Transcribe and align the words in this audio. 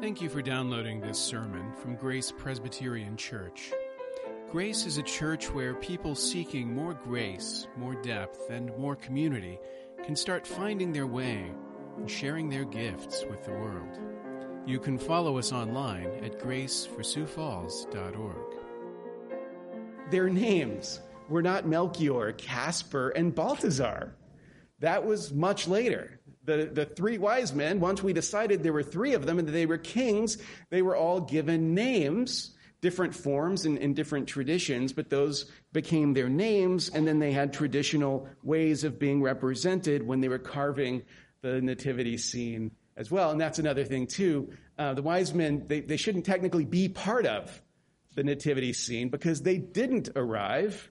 Thank 0.00 0.20
you 0.20 0.28
for 0.28 0.42
downloading 0.42 1.00
this 1.00 1.18
sermon 1.18 1.72
from 1.72 1.96
Grace 1.96 2.30
Presbyterian 2.30 3.16
Church. 3.16 3.72
Grace 4.50 4.84
is 4.84 4.98
a 4.98 5.02
church 5.02 5.50
where 5.50 5.74
people 5.74 6.14
seeking 6.14 6.70
more 6.72 6.92
grace, 6.92 7.66
more 7.78 7.94
depth, 8.02 8.50
and 8.50 8.76
more 8.76 8.94
community 8.94 9.58
can 10.04 10.14
start 10.14 10.46
finding 10.46 10.92
their 10.92 11.06
way 11.06 11.50
and 11.96 12.10
sharing 12.10 12.50
their 12.50 12.66
gifts 12.66 13.24
with 13.30 13.42
the 13.44 13.52
world. 13.52 13.98
You 14.66 14.78
can 14.78 14.98
follow 14.98 15.38
us 15.38 15.50
online 15.50 16.10
at 16.22 16.38
graceforsiouxfalls.org. 16.40 18.54
Their 20.10 20.28
names 20.28 21.00
were 21.30 21.42
not 21.42 21.66
Melchior, 21.66 22.32
Caspar, 22.32 23.08
and 23.10 23.34
Balthazar. 23.34 24.14
That 24.80 25.06
was 25.06 25.32
much 25.32 25.66
later. 25.66 26.20
The, 26.46 26.70
the 26.72 26.86
three 26.86 27.18
wise 27.18 27.52
men, 27.52 27.80
once 27.80 28.02
we 28.02 28.12
decided 28.12 28.62
there 28.62 28.72
were 28.72 28.82
three 28.82 29.14
of 29.14 29.26
them 29.26 29.38
and 29.38 29.48
that 29.48 29.52
they 29.52 29.66
were 29.66 29.78
kings, 29.78 30.38
they 30.70 30.80
were 30.80 30.96
all 30.96 31.20
given 31.20 31.74
names, 31.74 32.52
different 32.80 33.14
forms 33.14 33.66
and, 33.66 33.78
and 33.78 33.96
different 33.96 34.28
traditions, 34.28 34.92
but 34.92 35.10
those 35.10 35.50
became 35.72 36.14
their 36.14 36.28
names, 36.28 36.88
and 36.88 37.06
then 37.06 37.18
they 37.18 37.32
had 37.32 37.52
traditional 37.52 38.28
ways 38.42 38.84
of 38.84 38.98
being 38.98 39.20
represented 39.20 40.06
when 40.06 40.20
they 40.20 40.28
were 40.28 40.38
carving 40.38 41.02
the 41.42 41.60
nativity 41.60 42.16
scene 42.16 42.70
as 42.96 43.10
well. 43.10 43.32
And 43.32 43.40
that's 43.40 43.58
another 43.58 43.84
thing, 43.84 44.06
too. 44.06 44.52
Uh, 44.78 44.94
the 44.94 45.02
wise 45.02 45.34
men, 45.34 45.64
they, 45.66 45.80
they 45.80 45.96
shouldn't 45.96 46.24
technically 46.24 46.64
be 46.64 46.88
part 46.88 47.26
of 47.26 47.62
the 48.14 48.22
nativity 48.22 48.72
scene 48.72 49.08
because 49.08 49.42
they 49.42 49.58
didn't 49.58 50.10
arrive 50.14 50.90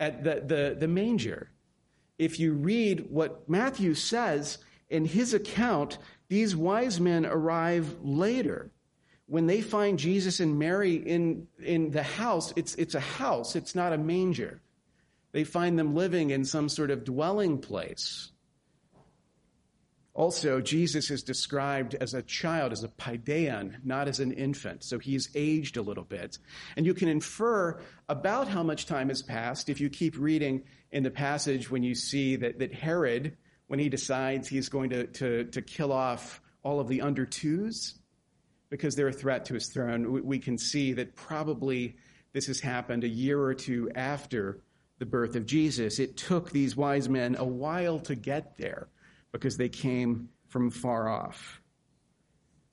at 0.00 0.22
the, 0.24 0.42
the, 0.46 0.76
the 0.78 0.88
manger 0.88 1.50
if 2.18 2.38
you 2.38 2.52
read 2.52 3.06
what 3.10 3.48
Matthew 3.48 3.94
says 3.94 4.58
in 4.88 5.04
his 5.04 5.34
account, 5.34 5.98
these 6.28 6.54
wise 6.54 7.00
men 7.00 7.26
arrive 7.26 7.96
later. 8.02 8.70
When 9.26 9.46
they 9.46 9.60
find 9.62 9.98
Jesus 9.98 10.40
and 10.40 10.58
Mary 10.58 10.94
in, 10.94 11.48
in 11.62 11.90
the 11.90 12.02
house, 12.02 12.52
it's, 12.56 12.74
it's 12.74 12.94
a 12.94 13.00
house, 13.00 13.56
it's 13.56 13.74
not 13.74 13.92
a 13.92 13.98
manger. 13.98 14.60
They 15.32 15.44
find 15.44 15.78
them 15.78 15.94
living 15.94 16.30
in 16.30 16.44
some 16.44 16.68
sort 16.68 16.90
of 16.90 17.04
dwelling 17.04 17.58
place. 17.58 18.30
Also, 20.14 20.60
Jesus 20.60 21.10
is 21.10 21.24
described 21.24 21.96
as 21.96 22.14
a 22.14 22.22
child, 22.22 22.70
as 22.70 22.84
a 22.84 22.88
paideon, 22.88 23.78
not 23.82 24.06
as 24.06 24.20
an 24.20 24.30
infant. 24.30 24.84
So 24.84 25.00
he's 25.00 25.28
aged 25.34 25.76
a 25.76 25.82
little 25.82 26.04
bit. 26.04 26.38
And 26.76 26.86
you 26.86 26.94
can 26.94 27.08
infer 27.08 27.80
about 28.08 28.46
how 28.46 28.62
much 28.62 28.86
time 28.86 29.08
has 29.08 29.22
passed 29.22 29.68
if 29.68 29.80
you 29.80 29.90
keep 29.90 30.16
reading 30.16 30.62
in 30.92 31.02
the 31.02 31.10
passage 31.10 31.68
when 31.68 31.82
you 31.82 31.96
see 31.96 32.36
that, 32.36 32.60
that 32.60 32.72
Herod, 32.72 33.36
when 33.66 33.80
he 33.80 33.88
decides 33.88 34.46
he's 34.46 34.68
going 34.68 34.90
to, 34.90 35.08
to, 35.08 35.44
to 35.46 35.62
kill 35.62 35.90
off 35.90 36.40
all 36.62 36.78
of 36.78 36.86
the 36.86 37.00
under 37.00 37.26
twos 37.26 37.98
because 38.70 38.94
they're 38.94 39.08
a 39.08 39.12
threat 39.12 39.46
to 39.46 39.54
his 39.54 39.66
throne, 39.66 40.12
we, 40.12 40.20
we 40.20 40.38
can 40.38 40.58
see 40.58 40.92
that 40.92 41.16
probably 41.16 41.96
this 42.32 42.46
has 42.46 42.60
happened 42.60 43.02
a 43.02 43.08
year 43.08 43.40
or 43.42 43.54
two 43.54 43.90
after 43.96 44.60
the 45.00 45.06
birth 45.06 45.34
of 45.34 45.44
Jesus. 45.44 45.98
It 45.98 46.16
took 46.16 46.52
these 46.52 46.76
wise 46.76 47.08
men 47.08 47.34
a 47.36 47.44
while 47.44 47.98
to 48.00 48.14
get 48.14 48.56
there 48.56 48.86
because 49.34 49.56
they 49.56 49.68
came 49.68 50.28
from 50.48 50.70
far 50.70 51.08
off. 51.08 51.60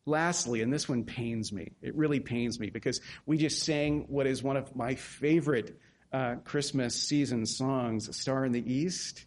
Lastly, 0.05 0.61
and 0.61 0.71
this 0.71 0.87
one 0.87 1.03
pains 1.03 1.51
me, 1.51 1.71
it 1.81 1.95
really 1.95 2.19
pains 2.19 2.59
me 2.59 2.69
because 2.69 3.01
we 3.25 3.37
just 3.37 3.63
sang 3.63 4.05
what 4.07 4.27
is 4.27 4.43
one 4.43 4.57
of 4.57 4.75
my 4.75 4.93
favorite 4.93 5.79
uh, 6.13 6.35
Christmas 6.43 6.95
season 6.95 7.47
songs, 7.47 8.15
Star 8.15 8.45
in 8.45 8.51
the 8.51 8.73
East. 8.73 9.25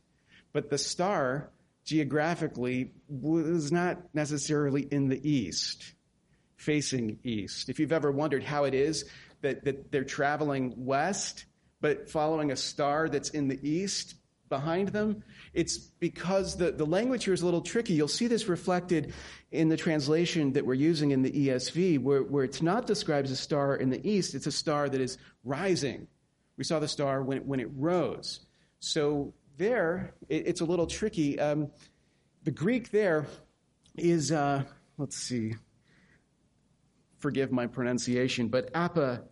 But 0.52 0.70
the 0.70 0.78
star, 0.78 1.50
geographically, 1.84 2.92
was 3.08 3.72
not 3.72 3.98
necessarily 4.14 4.82
in 4.82 5.08
the 5.08 5.28
east, 5.28 5.94
facing 6.56 7.18
east. 7.24 7.68
If 7.68 7.80
you've 7.80 7.92
ever 7.92 8.12
wondered 8.12 8.44
how 8.44 8.62
it 8.62 8.74
is 8.74 9.06
that, 9.42 9.64
that 9.64 9.90
they're 9.90 10.04
traveling 10.04 10.72
west, 10.76 11.46
but 11.80 12.08
following 12.08 12.52
a 12.52 12.56
star 12.56 13.08
that's 13.08 13.30
in 13.30 13.48
the 13.48 13.58
east, 13.68 14.14
behind 14.48 14.88
them. 14.88 15.22
It's 15.52 15.78
because 15.78 16.56
the, 16.56 16.72
the 16.72 16.86
language 16.86 17.24
here 17.24 17.34
is 17.34 17.42
a 17.42 17.44
little 17.44 17.60
tricky. 17.60 17.94
You'll 17.94 18.08
see 18.08 18.26
this 18.26 18.46
reflected 18.46 19.14
in 19.50 19.68
the 19.68 19.76
translation 19.76 20.52
that 20.52 20.64
we're 20.64 20.74
using 20.74 21.10
in 21.10 21.22
the 21.22 21.30
ESV, 21.30 22.00
where, 22.00 22.22
where 22.22 22.44
it's 22.44 22.62
not 22.62 22.86
described 22.86 23.26
as 23.26 23.32
a 23.32 23.36
star 23.36 23.76
in 23.76 23.90
the 23.90 24.08
east, 24.08 24.34
it's 24.34 24.46
a 24.46 24.52
star 24.52 24.88
that 24.88 25.00
is 25.00 25.18
rising. 25.44 26.06
We 26.56 26.64
saw 26.64 26.78
the 26.78 26.88
star 26.88 27.22
when 27.22 27.46
when 27.46 27.60
it 27.60 27.68
rose. 27.74 28.40
So 28.78 29.34
there, 29.56 30.14
it, 30.28 30.46
it's 30.46 30.60
a 30.60 30.64
little 30.64 30.86
tricky. 30.86 31.38
Um, 31.40 31.70
the 32.44 32.50
Greek 32.50 32.90
there 32.90 33.26
is, 33.96 34.30
uh, 34.30 34.64
let's 34.98 35.16
see, 35.16 35.54
forgive 37.18 37.50
my 37.50 37.66
pronunciation, 37.66 38.48
but 38.48 38.70
apa 38.74 39.22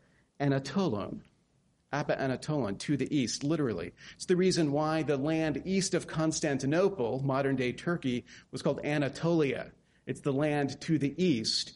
anatolon. 0.40 1.20
Apa 1.92 2.16
Anatolon, 2.16 2.78
to 2.78 2.96
the 2.96 3.14
east, 3.14 3.44
literally. 3.44 3.92
It's 4.16 4.26
the 4.26 4.36
reason 4.36 4.72
why 4.72 5.02
the 5.02 5.16
land 5.16 5.62
east 5.64 5.94
of 5.94 6.06
Constantinople, 6.06 7.22
modern 7.24 7.56
day 7.56 7.72
Turkey, 7.72 8.24
was 8.50 8.62
called 8.62 8.80
Anatolia. 8.84 9.72
It's 10.06 10.20
the 10.20 10.32
land 10.32 10.80
to 10.82 10.98
the 10.98 11.14
east. 11.22 11.72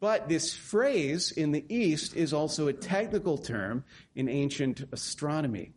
But 0.00 0.28
this 0.28 0.54
phrase 0.54 1.30
in 1.30 1.52
the 1.52 1.64
east 1.68 2.16
is 2.16 2.32
also 2.32 2.68
a 2.68 2.72
technical 2.72 3.38
term 3.38 3.84
in 4.14 4.28
ancient 4.28 4.88
astronomy. 4.92 5.72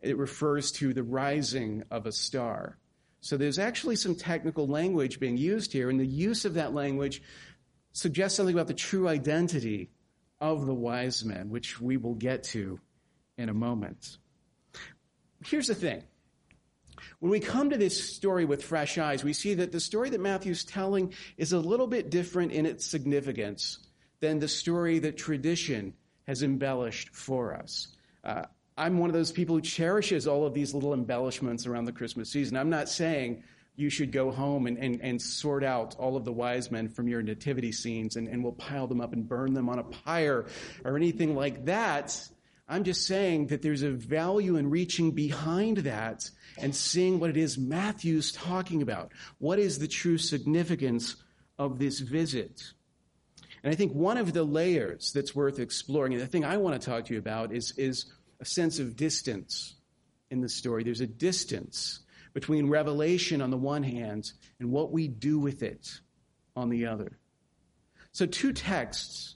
It 0.00 0.18
refers 0.18 0.70
to 0.72 0.92
the 0.92 1.02
rising 1.02 1.82
of 1.90 2.06
a 2.06 2.12
star. 2.12 2.78
So 3.20 3.36
there's 3.36 3.58
actually 3.58 3.96
some 3.96 4.14
technical 4.14 4.68
language 4.68 5.18
being 5.18 5.36
used 5.36 5.72
here, 5.72 5.90
and 5.90 5.98
the 5.98 6.06
use 6.06 6.44
of 6.44 6.54
that 6.54 6.74
language 6.74 7.22
suggests 7.92 8.36
something 8.36 8.54
about 8.54 8.68
the 8.68 8.74
true 8.74 9.08
identity 9.08 9.90
of 10.40 10.66
the 10.66 10.74
wise 10.74 11.24
men, 11.24 11.48
which 11.48 11.80
we 11.80 11.96
will 11.96 12.14
get 12.14 12.44
to 12.44 12.78
in 13.38 13.48
a 13.48 13.54
moment. 13.54 14.18
Here's 15.44 15.68
the 15.68 15.74
thing. 15.74 16.02
When 17.20 17.30
we 17.30 17.40
come 17.40 17.70
to 17.70 17.78
this 17.78 18.14
story 18.14 18.44
with 18.44 18.62
fresh 18.62 18.98
eyes, 18.98 19.24
we 19.24 19.32
see 19.32 19.54
that 19.54 19.72
the 19.72 19.80
story 19.80 20.10
that 20.10 20.20
Matthew's 20.20 20.64
telling 20.64 21.14
is 21.36 21.52
a 21.52 21.58
little 21.58 21.86
bit 21.86 22.10
different 22.10 22.52
in 22.52 22.66
its 22.66 22.84
significance 22.84 23.78
than 24.20 24.38
the 24.38 24.48
story 24.48 24.98
that 25.00 25.16
tradition 25.16 25.94
has 26.26 26.42
embellished 26.42 27.10
for 27.10 27.54
us. 27.54 27.88
Uh, 28.24 28.44
I'm 28.76 28.98
one 28.98 29.08
of 29.08 29.14
those 29.14 29.32
people 29.32 29.56
who 29.56 29.62
cherishes 29.62 30.26
all 30.26 30.44
of 30.46 30.52
these 30.52 30.74
little 30.74 30.92
embellishments 30.92 31.66
around 31.66 31.86
the 31.86 31.92
Christmas 31.92 32.30
season. 32.30 32.56
I'm 32.56 32.70
not 32.70 32.88
saying 32.88 33.42
you 33.76 33.88
should 33.90 34.12
go 34.12 34.30
home 34.30 34.66
and, 34.66 34.78
and, 34.78 35.00
and 35.02 35.20
sort 35.20 35.62
out 35.62 35.96
all 35.98 36.16
of 36.16 36.24
the 36.24 36.32
wise 36.32 36.70
men 36.70 36.88
from 36.88 37.08
your 37.08 37.22
nativity 37.22 37.72
scenes 37.72 38.16
and, 38.16 38.28
and 38.28 38.42
we'll 38.42 38.52
pile 38.52 38.86
them 38.86 39.00
up 39.00 39.12
and 39.12 39.28
burn 39.28 39.54
them 39.54 39.68
on 39.68 39.78
a 39.78 39.84
pyre 39.84 40.46
or 40.84 40.96
anything 40.96 41.34
like 41.34 41.66
that. 41.66 42.18
I'm 42.68 42.84
just 42.84 43.06
saying 43.06 43.48
that 43.48 43.62
there's 43.62 43.82
a 43.82 43.90
value 43.90 44.56
in 44.56 44.70
reaching 44.70 45.12
behind 45.12 45.78
that 45.78 46.28
and 46.58 46.74
seeing 46.74 47.20
what 47.20 47.30
it 47.30 47.36
is 47.36 47.56
Matthew's 47.56 48.32
talking 48.32 48.82
about. 48.82 49.12
What 49.38 49.58
is 49.58 49.78
the 49.78 49.86
true 49.86 50.18
significance 50.18 51.16
of 51.58 51.78
this 51.78 52.00
visit? 52.00 52.72
And 53.62 53.72
I 53.72 53.76
think 53.76 53.92
one 53.92 54.18
of 54.18 54.32
the 54.32 54.42
layers 54.42 55.12
that's 55.12 55.34
worth 55.34 55.60
exploring, 55.60 56.12
and 56.12 56.22
the 56.22 56.26
thing 56.26 56.44
I 56.44 56.56
want 56.56 56.80
to 56.80 56.84
talk 56.84 57.04
to 57.06 57.14
you 57.14 57.20
about, 57.20 57.52
is, 57.52 57.72
is 57.76 58.06
a 58.40 58.44
sense 58.44 58.80
of 58.80 58.96
distance 58.96 59.76
in 60.30 60.40
the 60.40 60.48
story. 60.48 60.82
There's 60.82 61.00
a 61.00 61.06
distance 61.06 62.00
between 62.34 62.68
revelation 62.68 63.40
on 63.40 63.50
the 63.50 63.56
one 63.56 63.82
hand 63.82 64.32
and 64.58 64.70
what 64.70 64.90
we 64.90 65.08
do 65.08 65.38
with 65.38 65.62
it 65.62 66.00
on 66.56 66.68
the 66.68 66.86
other. 66.86 67.18
So, 68.12 68.26
two 68.26 68.52
texts 68.52 69.35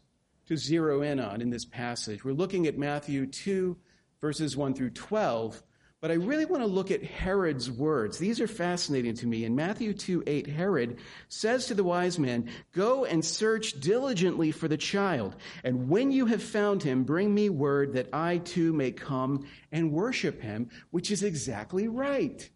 to 0.51 0.57
zero 0.57 1.03
in 1.03 1.21
on 1.21 1.41
in 1.41 1.49
this 1.49 1.65
passage. 1.65 2.25
We're 2.25 2.33
looking 2.33 2.67
at 2.67 2.77
Matthew 2.77 3.25
2, 3.27 3.77
verses 4.21 4.57
1 4.57 4.75
through 4.75 4.91
12, 4.91 5.63
but 6.01 6.11
I 6.11 6.15
really 6.15 6.45
want 6.45 6.65
to 6.65 6.67
look 6.67 6.91
at 6.91 7.05
Herod's 7.05 7.71
words. 7.71 8.19
These 8.19 8.41
are 8.41 8.49
fascinating 8.49 9.15
to 9.15 9.29
me. 9.29 9.45
In 9.45 9.55
Matthew 9.55 9.95
2, 9.95 10.25
8, 10.27 10.49
Herod 10.49 10.99
says 11.29 11.67
to 11.67 11.75
the 11.75 11.85
wise 11.85 12.19
men, 12.19 12.51
Go 12.73 13.05
and 13.05 13.25
search 13.25 13.79
diligently 13.79 14.51
for 14.51 14.67
the 14.67 14.77
child, 14.77 15.37
and 15.63 15.89
when 15.89 16.11
you 16.11 16.27
have 16.27 16.43
found 16.43 16.83
him, 16.83 17.05
bring 17.05 17.33
me 17.33 17.49
word 17.49 17.93
that 17.93 18.09
I 18.13 18.39
too 18.39 18.73
may 18.73 18.91
come 18.91 19.47
and 19.71 19.93
worship 19.93 20.43
him, 20.43 20.69
which 20.91 21.13
is 21.13 21.23
exactly 21.23 21.87
right. 21.87 22.51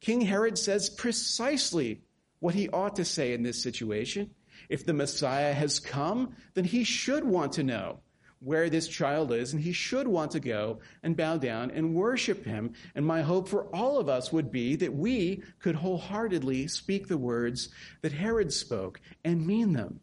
King 0.00 0.22
Herod 0.22 0.58
says 0.58 0.90
precisely 0.90 2.02
what 2.40 2.56
he 2.56 2.68
ought 2.70 2.96
to 2.96 3.04
say 3.04 3.34
in 3.34 3.44
this 3.44 3.62
situation. 3.62 4.30
If 4.68 4.84
the 4.84 4.92
Messiah 4.92 5.52
has 5.52 5.80
come, 5.80 6.34
then 6.54 6.64
he 6.64 6.84
should 6.84 7.24
want 7.24 7.52
to 7.54 7.62
know 7.62 8.00
where 8.40 8.70
this 8.70 8.86
child 8.86 9.32
is, 9.32 9.52
and 9.52 9.62
he 9.62 9.72
should 9.72 10.06
want 10.06 10.30
to 10.32 10.40
go 10.40 10.78
and 11.02 11.16
bow 11.16 11.36
down 11.38 11.70
and 11.70 11.94
worship 11.94 12.44
him. 12.44 12.72
And 12.94 13.04
my 13.04 13.22
hope 13.22 13.48
for 13.48 13.64
all 13.74 13.98
of 13.98 14.08
us 14.08 14.32
would 14.32 14.52
be 14.52 14.76
that 14.76 14.94
we 14.94 15.42
could 15.58 15.74
wholeheartedly 15.74 16.68
speak 16.68 17.08
the 17.08 17.18
words 17.18 17.68
that 18.02 18.12
Herod 18.12 18.52
spoke 18.52 19.00
and 19.24 19.46
mean 19.46 19.72
them. 19.72 20.00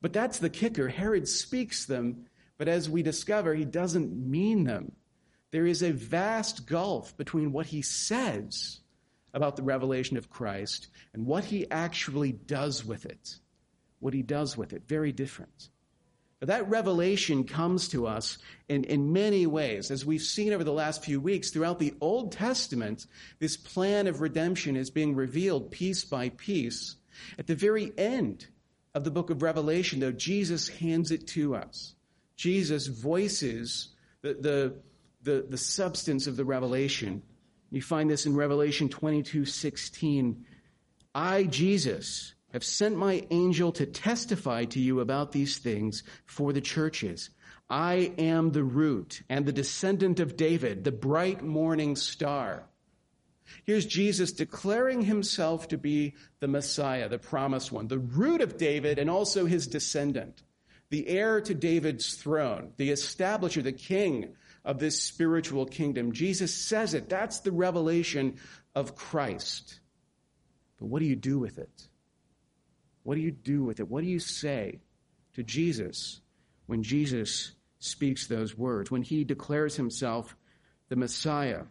But 0.00 0.12
that's 0.12 0.38
the 0.38 0.50
kicker. 0.50 0.88
Herod 0.88 1.28
speaks 1.28 1.86
them, 1.86 2.26
but 2.56 2.68
as 2.68 2.88
we 2.88 3.02
discover, 3.02 3.54
he 3.54 3.64
doesn't 3.64 4.12
mean 4.12 4.64
them. 4.64 4.92
There 5.50 5.66
is 5.66 5.82
a 5.82 5.92
vast 5.92 6.66
gulf 6.66 7.16
between 7.16 7.52
what 7.52 7.66
he 7.66 7.82
says 7.82 8.80
about 9.34 9.56
the 9.56 9.62
revelation 9.62 10.16
of 10.16 10.30
Christ 10.30 10.88
and 11.12 11.26
what 11.26 11.44
he 11.44 11.70
actually 11.70 12.32
does 12.32 12.84
with 12.84 13.06
it 13.06 13.38
what 14.02 14.14
he 14.14 14.22
does 14.22 14.56
with 14.56 14.72
it. 14.72 14.82
Very 14.86 15.12
different. 15.12 15.68
But 16.40 16.48
that 16.48 16.68
revelation 16.68 17.44
comes 17.44 17.86
to 17.90 18.08
us 18.08 18.36
in, 18.68 18.82
in 18.84 19.12
many 19.12 19.46
ways. 19.46 19.92
As 19.92 20.04
we've 20.04 20.20
seen 20.20 20.52
over 20.52 20.64
the 20.64 20.72
last 20.72 21.04
few 21.04 21.20
weeks, 21.20 21.50
throughout 21.50 21.78
the 21.78 21.94
Old 22.00 22.32
Testament, 22.32 23.06
this 23.38 23.56
plan 23.56 24.08
of 24.08 24.20
redemption 24.20 24.76
is 24.76 24.90
being 24.90 25.14
revealed 25.14 25.70
piece 25.70 26.04
by 26.04 26.30
piece. 26.30 26.96
At 27.38 27.46
the 27.46 27.54
very 27.54 27.92
end 27.96 28.48
of 28.92 29.04
the 29.04 29.10
book 29.12 29.30
of 29.30 29.40
Revelation, 29.40 30.00
though, 30.00 30.10
Jesus 30.10 30.68
hands 30.68 31.12
it 31.12 31.28
to 31.28 31.54
us. 31.54 31.94
Jesus 32.34 32.88
voices 32.88 33.90
the, 34.22 34.34
the, 34.34 34.74
the, 35.22 35.46
the 35.48 35.56
substance 35.56 36.26
of 36.26 36.36
the 36.36 36.44
revelation. 36.44 37.22
You 37.70 37.82
find 37.82 38.10
this 38.10 38.26
in 38.26 38.34
Revelation 38.34 38.88
22 38.88 39.44
16. 39.44 40.44
I, 41.14 41.44
Jesus, 41.44 42.34
have 42.52 42.64
sent 42.64 42.96
my 42.96 43.26
angel 43.30 43.72
to 43.72 43.86
testify 43.86 44.64
to 44.66 44.80
you 44.80 45.00
about 45.00 45.32
these 45.32 45.58
things 45.58 46.02
for 46.26 46.52
the 46.52 46.60
churches. 46.60 47.30
I 47.70 48.12
am 48.18 48.52
the 48.52 48.64
root 48.64 49.22
and 49.28 49.46
the 49.46 49.52
descendant 49.52 50.20
of 50.20 50.36
David, 50.36 50.84
the 50.84 50.92
bright 50.92 51.42
morning 51.42 51.96
star. 51.96 52.64
Here's 53.64 53.86
Jesus 53.86 54.32
declaring 54.32 55.02
himself 55.02 55.68
to 55.68 55.78
be 55.78 56.14
the 56.40 56.48
Messiah, 56.48 57.08
the 57.08 57.18
promised 57.18 57.72
one, 57.72 57.88
the 57.88 57.98
root 57.98 58.40
of 58.40 58.56
David 58.56 58.98
and 58.98 59.08
also 59.08 59.46
his 59.46 59.66
descendant, 59.66 60.42
the 60.90 61.08
heir 61.08 61.40
to 61.40 61.54
David's 61.54 62.14
throne, 62.14 62.72
the 62.76 62.90
establisher, 62.90 63.62
the 63.62 63.72
king 63.72 64.34
of 64.64 64.78
this 64.78 65.02
spiritual 65.02 65.66
kingdom. 65.66 66.12
Jesus 66.12 66.54
says 66.54 66.94
it. 66.94 67.08
That's 67.08 67.40
the 67.40 67.52
revelation 67.52 68.36
of 68.74 68.94
Christ. 68.94 69.80
But 70.78 70.86
what 70.86 71.00
do 71.00 71.06
you 71.06 71.16
do 71.16 71.38
with 71.38 71.58
it? 71.58 71.88
What 73.02 73.16
do 73.16 73.20
you 73.20 73.30
do 73.30 73.64
with 73.64 73.80
it? 73.80 73.88
What 73.88 74.02
do 74.02 74.10
you 74.10 74.18
say 74.18 74.80
to 75.34 75.42
Jesus 75.42 76.20
when 76.66 76.82
Jesus 76.82 77.52
speaks 77.78 78.26
those 78.26 78.56
words, 78.56 78.90
when 78.90 79.02
he 79.02 79.24
declares 79.24 79.76
himself 79.76 80.36
the 80.88 80.96
Messiah? 80.96 81.62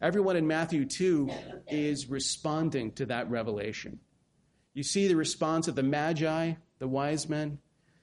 Everyone 0.00 0.36
in 0.36 0.46
Matthew 0.46 0.84
2 0.84 1.30
is 1.68 2.08
responding 2.08 2.92
to 2.92 3.06
that 3.06 3.30
revelation. 3.30 3.98
You 4.74 4.82
see 4.84 5.08
the 5.08 5.16
response 5.16 5.66
of 5.66 5.74
the 5.74 5.82
Magi, 5.82 6.52
the 6.78 6.88
wise 6.88 7.28
men. 7.28 7.58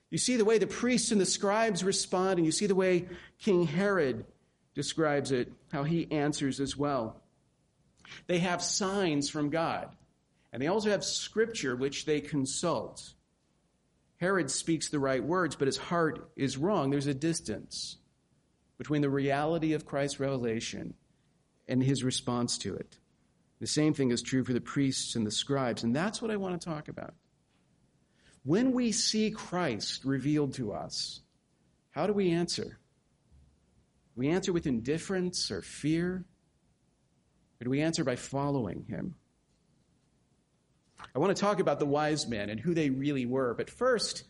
You 0.09 0.17
see 0.17 0.35
the 0.35 0.45
way 0.45 0.57
the 0.57 0.67
priests 0.67 1.11
and 1.11 1.21
the 1.21 1.25
scribes 1.25 1.83
respond, 1.83 2.37
and 2.37 2.45
you 2.45 2.51
see 2.51 2.67
the 2.67 2.75
way 2.75 3.07
King 3.39 3.65
Herod 3.65 4.25
describes 4.73 5.31
it, 5.31 5.51
how 5.71 5.83
he 5.83 6.11
answers 6.11 6.59
as 6.59 6.75
well. 6.75 7.21
They 8.27 8.39
have 8.39 8.61
signs 8.61 9.29
from 9.29 9.49
God. 9.49 9.89
And 10.55 10.61
they 10.61 10.67
also 10.67 10.89
have 10.89 11.03
scripture 11.03 11.75
which 11.75 12.05
they 12.05 12.21
consult. 12.21 13.13
Herod 14.21 14.49
speaks 14.49 14.87
the 14.87 15.01
right 15.01 15.21
words, 15.21 15.57
but 15.57 15.67
his 15.67 15.75
heart 15.75 16.31
is 16.37 16.55
wrong. 16.55 16.89
There's 16.89 17.07
a 17.07 17.13
distance 17.13 17.97
between 18.77 19.01
the 19.01 19.09
reality 19.09 19.73
of 19.73 19.85
Christ's 19.85 20.21
revelation 20.21 20.93
and 21.67 21.83
his 21.83 22.05
response 22.05 22.57
to 22.59 22.73
it. 22.73 22.97
The 23.59 23.67
same 23.67 23.93
thing 23.93 24.11
is 24.11 24.21
true 24.21 24.45
for 24.45 24.53
the 24.53 24.61
priests 24.61 25.17
and 25.17 25.27
the 25.27 25.31
scribes, 25.31 25.83
and 25.83 25.93
that's 25.93 26.21
what 26.21 26.31
I 26.31 26.37
want 26.37 26.61
to 26.61 26.65
talk 26.65 26.87
about. 26.87 27.15
When 28.45 28.71
we 28.71 28.93
see 28.93 29.31
Christ 29.31 30.05
revealed 30.05 30.53
to 30.53 30.71
us, 30.71 31.19
how 31.89 32.07
do 32.07 32.13
we 32.13 32.31
answer? 32.31 32.79
we 34.15 34.29
answer 34.29 34.53
with 34.53 34.67
indifference 34.67 35.51
or 35.51 35.61
fear? 35.61 36.23
Or 37.59 37.65
do 37.65 37.69
we 37.69 37.81
answer 37.81 38.05
by 38.05 38.15
following 38.15 38.85
him? 38.87 39.15
I 41.15 41.19
want 41.19 41.35
to 41.35 41.41
talk 41.41 41.59
about 41.59 41.79
the 41.79 41.85
wise 41.85 42.27
men 42.27 42.49
and 42.49 42.59
who 42.59 42.73
they 42.73 42.89
really 42.89 43.25
were. 43.25 43.53
But 43.53 43.69
first, 43.69 44.25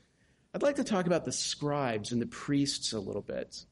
I'd 0.53 0.61
like 0.61 0.75
to 0.75 0.83
talk 0.83 1.07
about 1.07 1.25
the 1.25 1.31
scribes 1.31 2.11
and 2.11 2.21
the 2.21 2.27
priests 2.27 2.93
a 2.93 2.99
little 2.99 3.23
bit. 3.23 3.65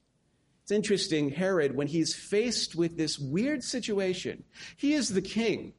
It's 0.64 0.72
interesting, 0.72 1.30
Herod, 1.30 1.76
when 1.76 1.88
he's 1.88 2.16
faced 2.16 2.76
with 2.76 2.98
this 2.98 3.20
weird 3.20 3.64
situation, 3.64 4.44
he 4.78 4.94
is 4.94 5.10
the 5.10 5.22
king. 5.22 5.74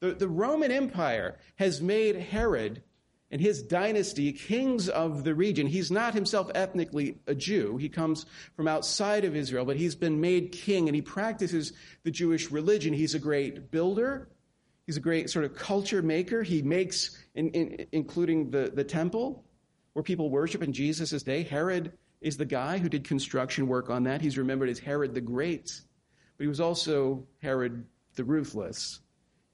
The, 0.00 0.12
the 0.12 0.28
Roman 0.28 0.70
Empire 0.70 1.38
has 1.56 1.80
made 1.82 2.16
Herod 2.16 2.82
and 3.32 3.40
his 3.40 3.62
dynasty 3.62 4.32
kings 4.32 4.88
of 4.88 5.24
the 5.24 5.34
region. 5.34 5.66
He's 5.66 5.90
not 5.90 6.14
himself 6.14 6.50
ethnically 6.54 7.18
a 7.26 7.34
Jew. 7.34 7.78
He 7.78 7.88
comes 7.88 8.26
from 8.54 8.68
outside 8.68 9.24
of 9.24 9.34
Israel, 9.34 9.64
but 9.64 9.76
he's 9.76 9.96
been 9.96 10.20
made 10.20 10.52
king 10.52 10.88
and 10.88 10.94
he 10.94 11.02
practices 11.02 11.72
the 12.04 12.12
Jewish 12.12 12.52
religion. 12.52 12.92
He's 12.94 13.14
a 13.14 13.18
great 13.18 13.72
builder. 13.72 14.28
He's 14.86 14.96
a 14.96 15.00
great 15.00 15.30
sort 15.30 15.44
of 15.44 15.56
culture 15.56 16.00
maker. 16.00 16.42
He 16.42 16.62
makes, 16.62 17.18
in, 17.34 17.50
in, 17.50 17.86
including 17.92 18.50
the, 18.50 18.70
the 18.72 18.84
temple 18.84 19.44
where 19.92 20.02
people 20.02 20.30
worship 20.30 20.62
in 20.62 20.72
Jesus' 20.72 21.22
day. 21.22 21.42
Herod 21.42 21.92
is 22.20 22.36
the 22.36 22.44
guy 22.44 22.78
who 22.78 22.88
did 22.88 23.04
construction 23.04 23.66
work 23.66 23.90
on 23.90 24.04
that. 24.04 24.20
He's 24.20 24.38
remembered 24.38 24.68
as 24.68 24.78
Herod 24.78 25.14
the 25.14 25.20
Great. 25.20 25.80
But 26.36 26.44
he 26.44 26.48
was 26.48 26.60
also 26.60 27.26
Herod 27.42 27.84
the 28.14 28.24
Ruthless. 28.24 29.00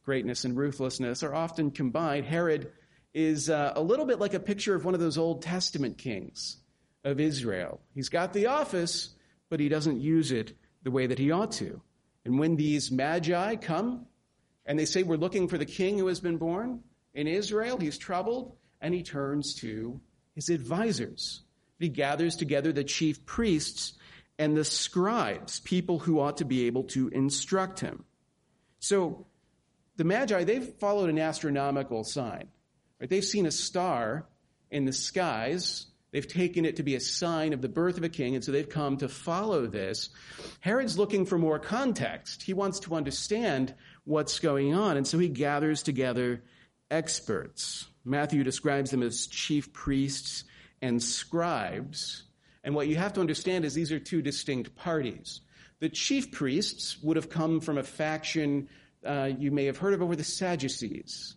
Greatness 0.04 0.44
and 0.44 0.56
ruthlessness 0.56 1.22
are 1.22 1.34
often 1.34 1.70
combined. 1.70 2.26
Herod 2.26 2.72
is 3.14 3.48
uh, 3.48 3.72
a 3.76 3.82
little 3.82 4.04
bit 4.04 4.18
like 4.18 4.34
a 4.34 4.40
picture 4.40 4.74
of 4.74 4.84
one 4.84 4.94
of 4.94 5.00
those 5.00 5.16
Old 5.16 5.42
Testament 5.42 5.96
kings 5.96 6.58
of 7.04 7.20
Israel. 7.20 7.80
He's 7.94 8.08
got 8.08 8.32
the 8.32 8.46
office, 8.46 9.10
but 9.48 9.60
he 9.60 9.68
doesn't 9.68 10.00
use 10.00 10.32
it 10.32 10.54
the 10.82 10.90
way 10.90 11.06
that 11.06 11.18
he 11.18 11.30
ought 11.30 11.52
to. 11.52 11.80
And 12.24 12.38
when 12.38 12.56
these 12.56 12.90
magi 12.90 13.56
come 13.56 14.06
and 14.66 14.78
they 14.78 14.84
say, 14.84 15.02
We're 15.02 15.16
looking 15.16 15.48
for 15.48 15.58
the 15.58 15.66
king 15.66 15.98
who 15.98 16.06
has 16.06 16.20
been 16.20 16.36
born 16.36 16.80
in 17.14 17.26
Israel. 17.26 17.78
He's 17.78 17.98
troubled, 17.98 18.56
and 18.80 18.94
he 18.94 19.02
turns 19.02 19.54
to 19.56 20.00
his 20.34 20.48
advisors. 20.48 21.42
He 21.78 21.88
gathers 21.88 22.36
together 22.36 22.72
the 22.72 22.84
chief 22.84 23.26
priests 23.26 23.94
and 24.38 24.56
the 24.56 24.64
scribes, 24.64 25.60
people 25.60 25.98
who 25.98 26.20
ought 26.20 26.38
to 26.38 26.44
be 26.44 26.66
able 26.66 26.84
to 26.84 27.08
instruct 27.08 27.80
him. 27.80 28.04
So 28.78 29.26
the 29.96 30.04
Magi, 30.04 30.44
they've 30.44 30.74
followed 30.80 31.10
an 31.10 31.18
astronomical 31.18 32.04
sign. 32.04 32.48
Right? 33.00 33.10
They've 33.10 33.24
seen 33.24 33.46
a 33.46 33.50
star 33.50 34.26
in 34.70 34.84
the 34.84 34.92
skies. 34.92 35.86
They've 36.12 36.26
taken 36.26 36.64
it 36.64 36.76
to 36.76 36.82
be 36.82 36.94
a 36.94 37.00
sign 37.00 37.52
of 37.52 37.62
the 37.62 37.68
birth 37.68 37.98
of 37.98 38.04
a 38.04 38.08
king, 38.08 38.34
and 38.34 38.44
so 38.44 38.52
they've 38.52 38.68
come 38.68 38.96
to 38.98 39.08
follow 39.08 39.66
this. 39.66 40.10
Herod's 40.60 40.98
looking 40.98 41.24
for 41.24 41.38
more 41.38 41.58
context. 41.58 42.42
He 42.42 42.52
wants 42.52 42.80
to 42.80 42.94
understand 42.94 43.74
what's 44.04 44.38
going 44.38 44.74
on. 44.74 44.96
And 44.96 45.06
so 45.06 45.18
he 45.18 45.28
gathers 45.28 45.82
together 45.82 46.42
experts. 46.90 47.86
Matthew 48.04 48.44
describes 48.44 48.90
them 48.90 49.02
as 49.02 49.26
chief 49.26 49.72
priests 49.72 50.44
and 50.80 51.02
scribes. 51.02 52.24
And 52.64 52.74
what 52.74 52.88
you 52.88 52.96
have 52.96 53.12
to 53.14 53.20
understand 53.20 53.64
is 53.64 53.74
these 53.74 53.92
are 53.92 54.00
two 54.00 54.22
distinct 54.22 54.74
parties. 54.74 55.40
The 55.80 55.88
chief 55.88 56.30
priests 56.30 56.96
would 57.02 57.16
have 57.16 57.28
come 57.28 57.60
from 57.60 57.78
a 57.78 57.82
faction 57.82 58.68
uh, 59.04 59.30
you 59.36 59.50
may 59.50 59.64
have 59.64 59.78
heard 59.78 59.94
of 59.94 60.02
over 60.02 60.14
the 60.14 60.24
Sadducees, 60.24 61.34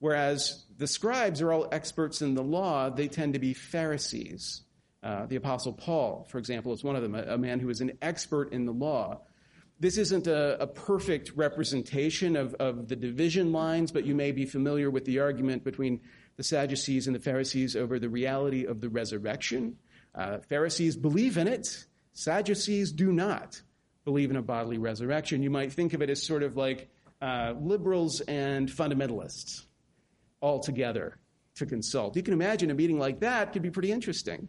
whereas 0.00 0.64
the 0.76 0.86
scribes 0.86 1.40
are 1.40 1.52
all 1.52 1.68
experts 1.70 2.20
in 2.20 2.34
the 2.34 2.42
law. 2.42 2.90
They 2.90 3.08
tend 3.08 3.34
to 3.34 3.38
be 3.38 3.54
Pharisees. 3.54 4.62
Uh, 5.02 5.26
the 5.26 5.36
Apostle 5.36 5.72
Paul, 5.72 6.26
for 6.28 6.38
example, 6.38 6.72
is 6.72 6.82
one 6.82 6.96
of 6.96 7.02
them, 7.02 7.14
a, 7.14 7.34
a 7.34 7.38
man 7.38 7.60
who 7.60 7.68
is 7.68 7.80
an 7.80 7.92
expert 8.02 8.52
in 8.52 8.66
the 8.66 8.72
law. 8.72 9.20
This 9.78 9.98
isn't 9.98 10.26
a, 10.26 10.62
a 10.62 10.66
perfect 10.66 11.32
representation 11.36 12.34
of, 12.34 12.54
of 12.54 12.88
the 12.88 12.96
division 12.96 13.52
lines, 13.52 13.92
but 13.92 14.06
you 14.06 14.14
may 14.14 14.32
be 14.32 14.46
familiar 14.46 14.90
with 14.90 15.04
the 15.04 15.18
argument 15.18 15.64
between 15.64 16.00
the 16.36 16.42
Sadducees 16.42 17.06
and 17.06 17.14
the 17.14 17.20
Pharisees 17.20 17.76
over 17.76 17.98
the 17.98 18.08
reality 18.08 18.64
of 18.64 18.80
the 18.80 18.88
resurrection. 18.88 19.76
Uh, 20.14 20.38
Pharisees 20.48 20.96
believe 20.96 21.36
in 21.36 21.46
it, 21.46 21.84
Sadducees 22.14 22.92
do 22.92 23.12
not 23.12 23.60
believe 24.06 24.30
in 24.30 24.36
a 24.36 24.42
bodily 24.42 24.78
resurrection. 24.78 25.42
You 25.42 25.50
might 25.50 25.72
think 25.72 25.92
of 25.92 26.00
it 26.00 26.08
as 26.08 26.22
sort 26.22 26.42
of 26.42 26.56
like 26.56 26.88
uh, 27.20 27.54
liberals 27.60 28.22
and 28.22 28.68
fundamentalists 28.68 29.64
all 30.40 30.60
together 30.60 31.18
to 31.56 31.66
consult. 31.66 32.16
You 32.16 32.22
can 32.22 32.32
imagine 32.32 32.70
a 32.70 32.74
meeting 32.74 32.98
like 32.98 33.20
that 33.20 33.52
could 33.52 33.62
be 33.62 33.70
pretty 33.70 33.92
interesting. 33.92 34.48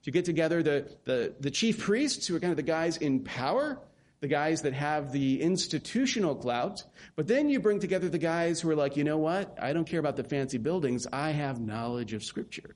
If 0.00 0.06
you 0.06 0.12
get 0.12 0.24
together 0.24 0.62
the, 0.62 0.92
the, 1.04 1.34
the 1.38 1.50
chief 1.50 1.78
priests, 1.78 2.26
who 2.26 2.36
are 2.36 2.40
kind 2.40 2.50
of 2.50 2.56
the 2.56 2.62
guys 2.62 2.96
in 2.96 3.20
power, 3.20 3.80
the 4.24 4.28
guys 4.28 4.62
that 4.62 4.72
have 4.72 5.12
the 5.12 5.42
institutional 5.42 6.34
clout, 6.34 6.82
but 7.14 7.26
then 7.26 7.50
you 7.50 7.60
bring 7.60 7.78
together 7.78 8.08
the 8.08 8.16
guys 8.16 8.58
who 8.58 8.70
are 8.70 8.74
like, 8.74 8.96
you 8.96 9.04
know 9.04 9.18
what? 9.18 9.54
I 9.60 9.74
don't 9.74 9.86
care 9.86 10.00
about 10.00 10.16
the 10.16 10.24
fancy 10.24 10.56
buildings. 10.56 11.06
I 11.12 11.32
have 11.32 11.60
knowledge 11.60 12.14
of 12.14 12.24
Scripture. 12.24 12.74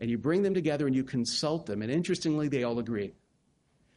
And 0.00 0.10
you 0.10 0.18
bring 0.18 0.42
them 0.42 0.52
together 0.52 0.86
and 0.86 0.94
you 0.94 1.02
consult 1.02 1.64
them. 1.64 1.80
And 1.80 1.90
interestingly, 1.90 2.48
they 2.48 2.62
all 2.62 2.78
agree. 2.78 3.14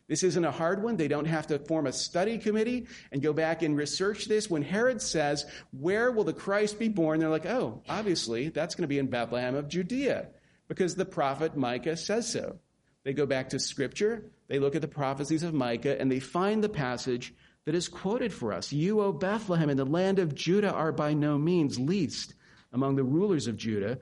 This 0.07 0.23
isn't 0.23 0.45
a 0.45 0.51
hard 0.51 0.81
one. 0.81 0.95
They 0.95 1.09
don't 1.09 1.25
have 1.25 1.47
to 1.47 1.59
form 1.59 1.85
a 1.85 1.91
study 1.91 2.37
committee 2.37 2.87
and 3.11 3.21
go 3.21 3.33
back 3.33 3.61
and 3.61 3.75
research 3.75 4.27
this. 4.27 4.49
When 4.49 4.61
Herod 4.61 5.01
says, 5.01 5.45
Where 5.77 6.13
will 6.13 6.23
the 6.23 6.31
Christ 6.31 6.79
be 6.79 6.87
born? 6.87 7.19
They're 7.19 7.27
like, 7.27 7.45
Oh, 7.45 7.81
obviously, 7.89 8.47
that's 8.47 8.75
going 8.75 8.83
to 8.83 8.87
be 8.87 8.99
in 8.99 9.07
Bethlehem 9.07 9.55
of 9.55 9.67
Judea 9.67 10.27
because 10.69 10.95
the 10.95 11.03
prophet 11.03 11.57
Micah 11.57 11.97
says 11.97 12.31
so. 12.31 12.57
They 13.03 13.13
go 13.13 13.25
back 13.25 13.49
to 13.49 13.59
Scripture, 13.59 14.31
they 14.47 14.59
look 14.59 14.75
at 14.75 14.81
the 14.81 14.87
prophecies 14.87 15.43
of 15.43 15.53
Micah, 15.53 15.99
and 15.99 16.11
they 16.11 16.19
find 16.19 16.63
the 16.63 16.69
passage 16.69 17.33
that 17.65 17.75
is 17.75 17.87
quoted 17.87 18.33
for 18.33 18.53
us. 18.53 18.71
You, 18.71 19.01
O 19.01 19.11
Bethlehem, 19.11 19.69
in 19.69 19.77
the 19.77 19.85
land 19.85 20.19
of 20.19 20.35
Judah, 20.35 20.71
are 20.71 20.91
by 20.91 21.13
no 21.13 21.37
means 21.37 21.79
least 21.79 22.33
among 22.71 22.95
the 22.95 23.03
rulers 23.03 23.47
of 23.47 23.57
Judah, 23.57 23.99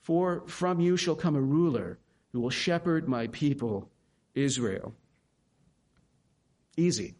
For 0.00 0.42
from 0.46 0.80
you 0.80 0.96
shall 0.96 1.14
come 1.14 1.36
a 1.36 1.40
ruler 1.40 1.98
who 2.32 2.40
will 2.40 2.50
shepherd 2.50 3.08
my 3.08 3.26
people, 3.28 3.90
Israel. 4.34 4.94
Easy. 6.76 7.14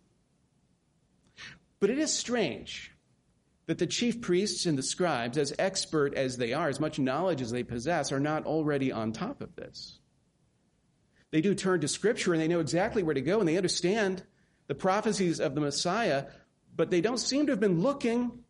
But 1.79 1.91
it 1.91 1.99
is 1.99 2.13
strange 2.13 2.93
that 3.67 3.79
the 3.79 3.87
chief 3.87 4.21
priests 4.21 4.67
and 4.67 4.77
the 4.77 4.83
scribes, 4.83 5.39
as 5.39 5.55
expert 5.59 6.15
as 6.15 6.37
they 6.37 6.53
are, 6.53 6.69
as 6.69 6.81
much 6.81 6.99
knowledge 6.99 7.41
as 7.41 7.51
they 7.51 7.63
possess, 7.63 8.11
are 8.11 8.21
not 8.21 8.45
already 8.45 8.91
on 8.91 9.13
top 9.13 9.41
of 9.41 9.55
this. 9.55 10.00
They 11.31 11.41
do 11.41 11.55
turn 11.55 11.81
to 11.81 11.89
Scripture 11.89 12.33
and 12.33 12.43
they 12.43 12.49
know 12.49 12.61
exactly 12.61 13.03
where 13.03 13.15
to 13.15 13.21
go 13.21 13.41
and 13.41 13.49
they 13.49 13.57
understand 13.57 14.23
the 14.67 14.75
prophecies 14.75 15.41
of 15.41 15.55
the 15.55 15.61
Messiah, 15.61 16.27
but 16.77 16.91
they 16.91 17.01
don't 17.01 17.19
seem 17.19 17.47
to 17.47 17.53
have 17.53 17.61
been 17.61 17.81
looking 17.81 18.45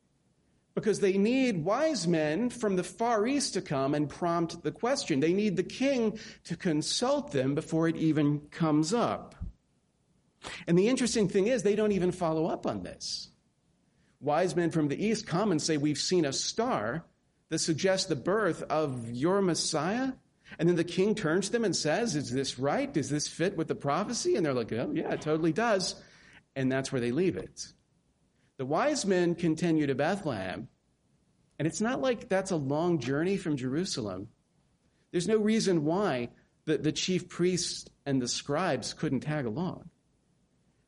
because 0.74 1.00
they 1.00 1.18
need 1.18 1.64
wise 1.64 2.06
men 2.06 2.48
from 2.48 2.76
the 2.76 2.84
Far 2.84 3.26
East 3.26 3.54
to 3.54 3.60
come 3.60 3.94
and 3.94 4.08
prompt 4.08 4.62
the 4.62 4.70
question. 4.70 5.20
They 5.20 5.32
need 5.32 5.56
the 5.56 5.62
king 5.62 6.18
to 6.44 6.56
consult 6.56 7.32
them 7.32 7.54
before 7.54 7.88
it 7.88 7.96
even 7.96 8.40
comes 8.50 8.94
up. 8.94 9.34
And 10.66 10.78
the 10.78 10.88
interesting 10.88 11.28
thing 11.28 11.48
is, 11.48 11.62
they 11.62 11.76
don't 11.76 11.92
even 11.92 12.12
follow 12.12 12.46
up 12.46 12.66
on 12.66 12.82
this. 12.82 13.28
Wise 14.20 14.54
men 14.54 14.70
from 14.70 14.88
the 14.88 15.04
East 15.04 15.26
come 15.26 15.50
and 15.50 15.60
say, 15.60 15.76
We've 15.76 15.98
seen 15.98 16.24
a 16.24 16.32
star 16.32 17.04
that 17.48 17.58
suggests 17.58 18.06
the 18.06 18.16
birth 18.16 18.62
of 18.62 19.10
your 19.10 19.42
Messiah. 19.42 20.12
And 20.58 20.68
then 20.68 20.76
the 20.76 20.84
king 20.84 21.14
turns 21.14 21.46
to 21.46 21.52
them 21.52 21.64
and 21.64 21.74
says, 21.74 22.16
Is 22.16 22.30
this 22.30 22.58
right? 22.58 22.92
Does 22.92 23.08
this 23.08 23.28
fit 23.28 23.56
with 23.56 23.68
the 23.68 23.74
prophecy? 23.74 24.36
And 24.36 24.44
they're 24.44 24.54
like, 24.54 24.72
Oh, 24.72 24.90
yeah, 24.94 25.12
it 25.12 25.20
totally 25.20 25.52
does. 25.52 25.94
And 26.56 26.70
that's 26.70 26.90
where 26.90 27.00
they 27.00 27.12
leave 27.12 27.36
it. 27.36 27.66
The 28.58 28.66
wise 28.66 29.06
men 29.06 29.34
continue 29.34 29.86
to 29.86 29.94
Bethlehem. 29.94 30.68
And 31.58 31.66
it's 31.66 31.80
not 31.80 32.00
like 32.00 32.28
that's 32.28 32.50
a 32.50 32.56
long 32.56 32.98
journey 32.98 33.36
from 33.36 33.56
Jerusalem. 33.56 34.28
There's 35.12 35.28
no 35.28 35.36
reason 35.36 35.84
why 35.84 36.30
the, 36.66 36.78
the 36.78 36.92
chief 36.92 37.28
priests 37.28 37.86
and 38.06 38.20
the 38.20 38.28
scribes 38.28 38.92
couldn't 38.92 39.20
tag 39.20 39.46
along. 39.46 39.90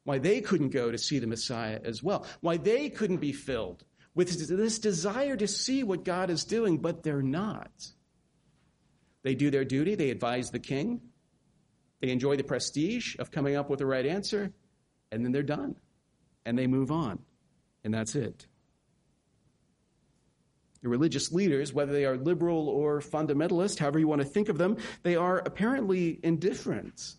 Why 0.04 0.19
they 0.19 0.40
couldn't 0.40 0.71
go 0.71 0.90
to 0.90 0.99
see 0.99 1.19
the 1.19 1.26
Messiah 1.26 1.81
as 1.85 2.02
well. 2.02 2.26
Why 2.40 2.57
they 2.57 2.90
couldn't 2.90 3.19
be 3.19 3.33
filled 3.33 3.85
with 4.14 4.49
this 4.49 4.78
desire 4.78 5.37
to 5.37 5.49
see 5.49 5.83
what 5.83 6.04
God 6.04 6.31
is 6.31 6.45
doing, 6.45 6.78
but 6.78 7.02
they're 7.02 7.23
not. 7.23 7.71
They 9.23 9.35
do 9.35 9.50
their 9.50 9.64
duty, 9.64 9.95
they 9.95 10.11
advise 10.11 10.50
the 10.50 10.59
king, 10.59 11.00
they 12.00 12.11
enjoy 12.11 12.37
the 12.37 12.45
prestige 12.45 13.17
of 13.19 13.31
coming 13.31 13.55
up 13.55 13.71
with 13.71 13.79
the 13.79 13.87
right 13.87 14.05
answer, 14.05 14.52
and 15.11 15.25
then 15.25 15.33
they're 15.33 15.43
done. 15.43 15.76
And 16.45 16.59
they 16.59 16.67
move 16.67 16.91
on. 16.91 17.21
And 17.85 17.95
that's 17.95 18.17
it. 18.17 18.47
The 20.83 20.88
religious 20.88 21.31
leaders, 21.31 21.73
whether 21.73 21.93
they 21.93 22.05
are 22.05 22.17
liberal 22.17 22.69
or 22.69 23.00
fundamentalist, 23.00 23.79
however 23.79 24.00
you 24.00 24.09
want 24.09 24.21
to 24.23 24.26
think 24.26 24.49
of 24.49 24.59
them, 24.59 24.79
they 25.05 25.14
are 25.14 25.38
apparently 25.38 26.19
indifferent 26.25 27.14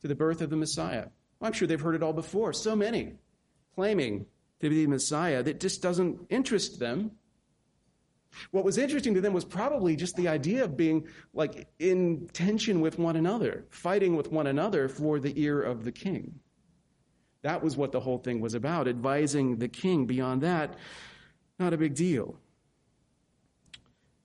to 0.00 0.08
the 0.08 0.14
birth 0.14 0.40
of 0.40 0.50
the 0.50 0.56
Messiah. 0.56 1.06
Well, 1.40 1.48
I'm 1.48 1.52
sure 1.52 1.66
they've 1.66 1.80
heard 1.80 1.96
it 1.96 2.04
all 2.04 2.12
before. 2.12 2.52
So 2.52 2.76
many 2.76 3.14
claiming 3.74 4.26
to 4.60 4.70
be 4.70 4.84
the 4.84 4.90
Messiah 4.90 5.42
that 5.42 5.58
just 5.58 5.82
doesn't 5.82 6.20
interest 6.30 6.78
them. 6.78 7.12
What 8.50 8.64
was 8.64 8.78
interesting 8.78 9.14
to 9.14 9.20
them 9.20 9.32
was 9.32 9.44
probably 9.44 9.96
just 9.96 10.16
the 10.16 10.28
idea 10.28 10.64
of 10.64 10.76
being 10.76 11.06
like 11.34 11.68
in 11.78 12.28
tension 12.32 12.80
with 12.80 12.98
one 12.98 13.16
another, 13.16 13.66
fighting 13.70 14.16
with 14.16 14.30
one 14.32 14.46
another 14.46 14.88
for 14.88 15.20
the 15.20 15.40
ear 15.40 15.60
of 15.60 15.84
the 15.84 15.92
king. 15.92 16.40
That 17.42 17.62
was 17.62 17.76
what 17.76 17.92
the 17.92 18.00
whole 18.00 18.18
thing 18.18 18.40
was 18.40 18.54
about, 18.54 18.88
advising 18.88 19.56
the 19.56 19.68
king. 19.68 20.06
Beyond 20.06 20.42
that, 20.42 20.76
not 21.58 21.72
a 21.72 21.76
big 21.76 21.94
deal. 21.94 22.38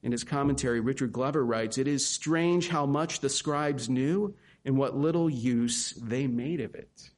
In 0.04 0.12
his 0.12 0.24
commentary, 0.24 0.80
Richard 0.80 1.12
Glover 1.12 1.44
writes 1.44 1.78
It 1.78 1.88
is 1.88 2.06
strange 2.06 2.70
how 2.70 2.86
much 2.86 3.20
the 3.20 3.30
scribes 3.30 3.90
knew 3.90 4.36
and 4.64 4.78
what 4.78 4.96
little 4.96 5.30
use 5.30 5.94
they 5.94 6.28
made 6.28 6.62
of 6.62 6.76
it. 6.76 7.10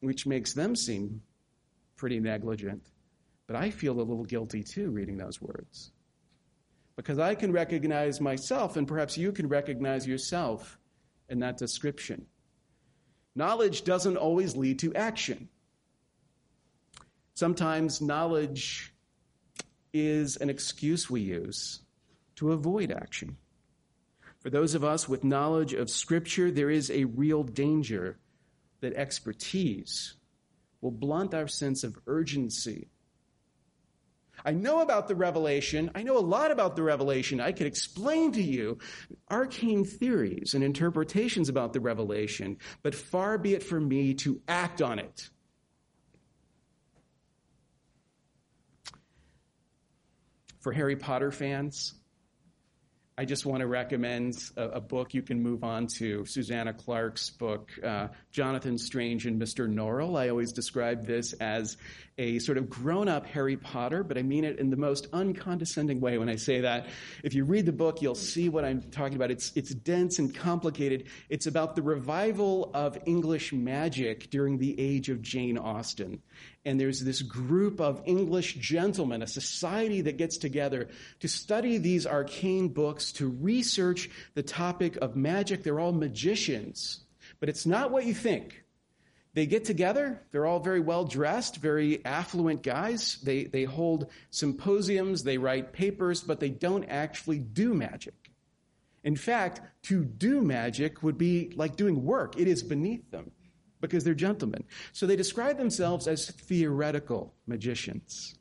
Which 0.00 0.26
makes 0.26 0.52
them 0.52 0.76
seem 0.76 1.22
pretty 1.96 2.20
negligent. 2.20 2.86
But 3.46 3.56
I 3.56 3.70
feel 3.70 3.92
a 3.92 4.02
little 4.02 4.24
guilty 4.24 4.62
too 4.62 4.90
reading 4.90 5.18
those 5.18 5.40
words. 5.40 5.92
Because 6.96 7.18
I 7.18 7.34
can 7.34 7.52
recognize 7.52 8.20
myself, 8.20 8.76
and 8.76 8.88
perhaps 8.88 9.18
you 9.18 9.30
can 9.30 9.48
recognize 9.48 10.06
yourself 10.06 10.78
in 11.28 11.40
that 11.40 11.58
description. 11.58 12.26
Knowledge 13.34 13.84
doesn't 13.84 14.16
always 14.16 14.56
lead 14.56 14.78
to 14.80 14.94
action. 14.94 15.48
Sometimes 17.34 18.00
knowledge 18.00 18.94
is 19.92 20.36
an 20.36 20.48
excuse 20.48 21.10
we 21.10 21.20
use 21.20 21.80
to 22.36 22.52
avoid 22.52 22.90
action. 22.90 23.36
For 24.40 24.50
those 24.50 24.74
of 24.74 24.84
us 24.84 25.08
with 25.08 25.24
knowledge 25.24 25.74
of 25.74 25.90
Scripture, 25.90 26.50
there 26.50 26.70
is 26.70 26.90
a 26.90 27.04
real 27.04 27.42
danger 27.42 28.18
that 28.80 28.94
expertise 28.94 30.14
will 30.80 30.90
blunt 30.90 31.34
our 31.34 31.48
sense 31.48 31.84
of 31.84 31.98
urgency 32.06 32.88
I 34.44 34.52
know 34.52 34.80
about 34.80 35.08
the 35.08 35.14
revelation. 35.14 35.90
I 35.94 36.02
know 36.02 36.18
a 36.18 36.20
lot 36.20 36.50
about 36.50 36.76
the 36.76 36.82
revelation. 36.82 37.40
I 37.40 37.52
could 37.52 37.66
explain 37.66 38.32
to 38.32 38.42
you 38.42 38.78
arcane 39.30 39.84
theories 39.84 40.54
and 40.54 40.62
interpretations 40.62 41.48
about 41.48 41.72
the 41.72 41.80
revelation, 41.80 42.58
but 42.82 42.94
far 42.94 43.38
be 43.38 43.54
it 43.54 43.62
from 43.62 43.88
me 43.88 44.14
to 44.14 44.40
act 44.48 44.82
on 44.82 44.98
it. 44.98 45.30
For 50.60 50.72
Harry 50.72 50.96
Potter 50.96 51.30
fans, 51.30 51.94
I 53.18 53.24
just 53.24 53.46
want 53.46 53.62
to 53.62 53.66
recommend 53.66 54.34
a, 54.58 54.68
a, 54.72 54.80
book 54.80 55.14
you 55.14 55.22
can 55.22 55.42
move 55.42 55.64
on 55.64 55.86
to 55.96 56.26
Susanna 56.26 56.74
Clarke's 56.74 57.30
book, 57.30 57.70
uh, 57.82 58.08
Jonathan 58.30 58.76
Strange 58.76 59.24
and 59.24 59.40
Mr. 59.40 59.66
Norrell. 59.66 60.18
I 60.18 60.28
always 60.28 60.52
describe 60.52 61.06
this 61.06 61.32
as 61.32 61.78
a 62.18 62.38
sort 62.40 62.58
of 62.58 62.68
grown 62.68 63.08
up 63.08 63.24
Harry 63.24 63.56
Potter, 63.56 64.04
but 64.04 64.18
I 64.18 64.22
mean 64.22 64.44
it 64.44 64.58
in 64.58 64.68
the 64.68 64.76
most 64.76 65.06
uncondescending 65.14 65.98
way 65.98 66.18
when 66.18 66.28
I 66.28 66.36
say 66.36 66.60
that. 66.60 66.88
If 67.24 67.32
you 67.32 67.46
read 67.46 67.64
the 67.64 67.72
book, 67.72 68.02
you'll 68.02 68.14
see 68.14 68.50
what 68.50 68.66
I'm 68.66 68.82
talking 68.82 69.16
about. 69.16 69.30
It's, 69.30 69.50
it's 69.54 69.72
dense 69.72 70.18
and 70.18 70.34
complicated. 70.34 71.04
It's 71.30 71.46
about 71.46 71.74
the 71.74 71.82
revival 71.82 72.70
of 72.74 72.98
English 73.06 73.50
magic 73.50 74.28
during 74.28 74.58
the 74.58 74.78
age 74.78 75.08
of 75.08 75.22
Jane 75.22 75.56
Austen 75.56 76.20
and 76.66 76.80
there's 76.80 77.00
this 77.00 77.22
group 77.22 77.80
of 77.80 78.02
English 78.06 78.54
gentlemen, 78.54 79.22
a 79.22 79.26
society 79.28 80.00
that 80.02 80.16
gets 80.16 80.36
together 80.36 80.88
to 81.20 81.28
study 81.28 81.78
these 81.78 82.06
arcane 82.06 82.68
books, 82.68 83.12
to 83.12 83.28
research 83.28 84.10
the 84.34 84.42
topic 84.42 84.96
of 84.96 85.14
magic. 85.14 85.62
They're 85.62 85.78
all 85.78 85.92
magicians, 85.92 87.04
but 87.38 87.48
it's 87.48 87.66
not 87.66 87.92
what 87.92 88.04
you 88.04 88.12
think. 88.12 88.64
They 89.32 89.46
get 89.46 89.64
together, 89.64 90.20
they're 90.32 90.46
all 90.46 90.58
very 90.58 90.80
well 90.80 91.04
dressed, 91.04 91.58
very 91.58 92.04
affluent 92.04 92.62
guys. 92.62 93.18
They, 93.22 93.44
they 93.44 93.64
hold 93.64 94.10
symposiums, 94.30 95.22
they 95.22 95.38
write 95.38 95.72
papers, 95.72 96.22
but 96.22 96.40
they 96.40 96.50
don't 96.50 96.84
actually 96.84 97.38
do 97.38 97.74
magic. 97.74 98.14
In 99.04 99.14
fact, 99.14 99.60
to 99.84 100.04
do 100.04 100.40
magic 100.40 101.02
would 101.04 101.16
be 101.16 101.52
like 101.54 101.76
doing 101.76 102.04
work, 102.04 102.40
it 102.40 102.48
is 102.48 102.64
beneath 102.64 103.08
them 103.12 103.30
because 103.88 104.04
they're 104.04 104.14
gentlemen. 104.14 104.64
So 104.92 105.06
they 105.06 105.16
describe 105.16 105.58
themselves 105.58 106.06
as 106.06 106.30
theoretical 106.30 107.34
magicians. 107.46 108.36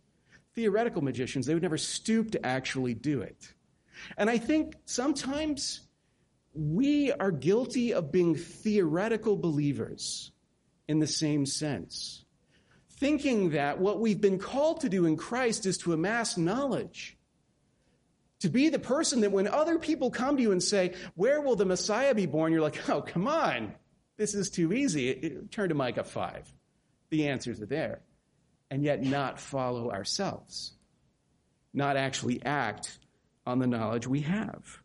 Theoretical 0.53 1.01
magicians, 1.01 1.45
they 1.45 1.53
would 1.53 1.63
never 1.63 1.77
stoop 1.77 2.31
to 2.31 2.45
actually 2.45 2.93
do 2.93 3.21
it. 3.21 3.53
And 4.17 4.29
I 4.29 4.37
think 4.37 4.75
sometimes 4.85 5.81
we 6.53 7.11
are 7.11 7.31
guilty 7.31 7.93
of 7.93 8.11
being 8.11 8.35
theoretical 8.35 9.35
believers 9.35 10.31
in 10.87 10.99
the 10.99 11.07
same 11.07 11.45
sense. 11.45 12.23
Thinking 12.97 13.51
that 13.51 13.79
what 13.79 13.99
we've 13.99 14.21
been 14.21 14.39
called 14.39 14.81
to 14.81 14.89
do 14.89 15.05
in 15.05 15.17
Christ 15.17 15.65
is 15.65 15.77
to 15.79 15.93
amass 15.93 16.37
knowledge. 16.37 17.17
To 18.39 18.49
be 18.49 18.69
the 18.69 18.79
person 18.79 19.21
that 19.21 19.31
when 19.31 19.47
other 19.47 19.79
people 19.79 20.11
come 20.11 20.37
to 20.37 20.41
you 20.41 20.51
and 20.51 20.63
say, 20.63 20.93
Where 21.15 21.41
will 21.41 21.55
the 21.55 21.65
Messiah 21.65 22.13
be 22.15 22.25
born? 22.25 22.53
You're 22.53 22.61
like, 22.61 22.89
Oh, 22.89 23.01
come 23.01 23.27
on. 23.27 23.73
This 24.17 24.33
is 24.33 24.49
too 24.49 24.71
easy. 24.73 25.39
Turn 25.51 25.69
to 25.69 25.75
Micah 25.75 26.03
5. 26.03 26.53
The 27.09 27.27
answers 27.27 27.61
are 27.61 27.65
there. 27.65 28.01
And 28.71 28.83
yet 28.83 29.03
not 29.03 29.39
follow 29.39 29.91
ourselves. 29.91 30.73
Not 31.73 31.97
actually 31.97 32.43
act 32.45 32.99
on 33.45 33.59
the 33.59 33.67
knowledge 33.67 34.07
we 34.07 34.21
have. 34.21 34.79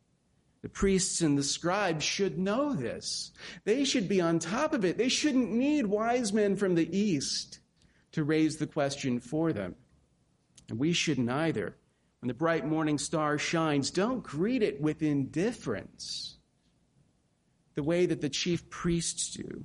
The 0.62 0.68
priests 0.68 1.22
and 1.22 1.38
the 1.38 1.42
scribes 1.42 2.04
should 2.04 2.38
know 2.38 2.75
this. 2.75 3.32
They 3.64 3.84
should 3.84 4.08
be 4.08 4.20
on 4.20 4.38
top 4.38 4.75
of 4.75 4.84
it. 4.84 4.99
They 4.99 5.08
shouldn't 5.08 5.50
need 5.50 5.87
wise 5.87 6.32
men 6.32 6.56
from 6.56 6.75
the 6.75 6.96
east 6.96 7.60
to 8.12 8.25
raise 8.25 8.56
the 8.56 8.66
question 8.66 9.20
for 9.20 9.52
them. 9.52 9.76
And 10.68 10.78
we 10.78 10.92
shouldn't 10.92 11.30
either. 11.30 11.76
When 12.20 12.28
the 12.28 12.34
bright 12.34 12.66
morning 12.66 12.99
star 12.99 13.38
shines, 13.38 13.90
don't 13.90 14.22
greet 14.22 14.62
it 14.62 14.80
with 14.80 15.02
indifference 15.02 16.37
the 17.74 17.82
way 17.82 18.06
that 18.06 18.20
the 18.20 18.28
chief 18.28 18.68
priests 18.70 19.32
do. 19.34 19.64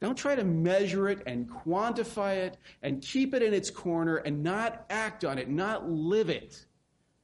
Don't 0.00 0.18
try 0.18 0.34
to 0.34 0.42
measure 0.44 1.08
it 1.08 1.22
and 1.26 1.48
quantify 1.48 2.36
it 2.38 2.58
and 2.82 3.00
keep 3.00 3.34
it 3.34 3.42
in 3.42 3.54
its 3.54 3.70
corner 3.70 4.16
and 4.16 4.42
not 4.42 4.84
act 4.90 5.24
on 5.24 5.38
it, 5.38 5.48
not 5.48 5.88
live 5.88 6.28
it 6.28 6.66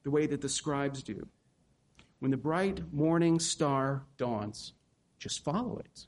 the 0.04 0.10
way 0.10 0.26
that 0.26 0.40
the 0.40 0.48
scribes 0.48 1.02
do. 1.02 1.26
When 2.20 2.30
the 2.30 2.36
bright 2.36 2.92
morning 2.92 3.40
star 3.40 4.04
dawns, 4.16 4.74
just 5.18 5.42
follow 5.42 5.78
it. 5.78 6.06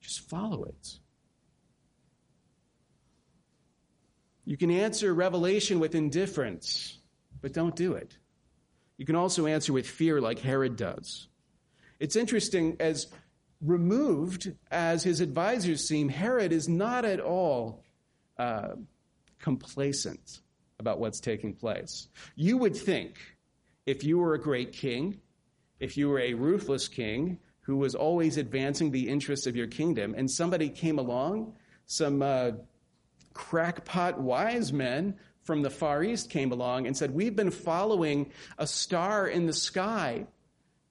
Just 0.00 0.28
follow 0.28 0.64
it. 0.64 0.98
You 4.44 4.58
can 4.58 4.70
answer 4.70 5.14
revelation 5.14 5.80
with 5.80 5.94
indifference, 5.94 6.98
but 7.40 7.54
don't 7.54 7.74
do 7.74 7.94
it. 7.94 8.18
You 8.98 9.06
can 9.06 9.16
also 9.16 9.46
answer 9.46 9.72
with 9.72 9.86
fear, 9.86 10.20
like 10.20 10.38
Herod 10.38 10.76
does. 10.76 11.28
It's 12.00 12.16
interesting, 12.16 12.76
as 12.80 13.06
removed 13.60 14.52
as 14.70 15.02
his 15.02 15.20
advisors 15.20 15.86
seem, 15.86 16.08
Herod 16.08 16.52
is 16.52 16.68
not 16.68 17.04
at 17.04 17.20
all 17.20 17.82
uh, 18.38 18.74
complacent 19.38 20.40
about 20.78 20.98
what's 20.98 21.20
taking 21.20 21.54
place. 21.54 22.08
You 22.34 22.58
would 22.58 22.76
think 22.76 23.16
if 23.86 24.04
you 24.04 24.18
were 24.18 24.34
a 24.34 24.40
great 24.40 24.72
king, 24.72 25.20
if 25.80 25.96
you 25.96 26.08
were 26.08 26.20
a 26.20 26.34
ruthless 26.34 26.88
king 26.88 27.38
who 27.60 27.76
was 27.76 27.94
always 27.94 28.36
advancing 28.36 28.90
the 28.90 29.08
interests 29.08 29.46
of 29.46 29.56
your 29.56 29.66
kingdom, 29.66 30.14
and 30.16 30.30
somebody 30.30 30.68
came 30.68 30.98
along, 30.98 31.54
some 31.86 32.22
uh, 32.22 32.52
crackpot 33.32 34.20
wise 34.20 34.72
men 34.72 35.16
from 35.42 35.62
the 35.62 35.70
Far 35.70 36.02
East 36.02 36.30
came 36.30 36.52
along 36.52 36.86
and 36.86 36.96
said, 36.96 37.12
We've 37.12 37.36
been 37.36 37.50
following 37.50 38.30
a 38.58 38.66
star 38.66 39.26
in 39.26 39.46
the 39.46 39.52
sky 39.52 40.26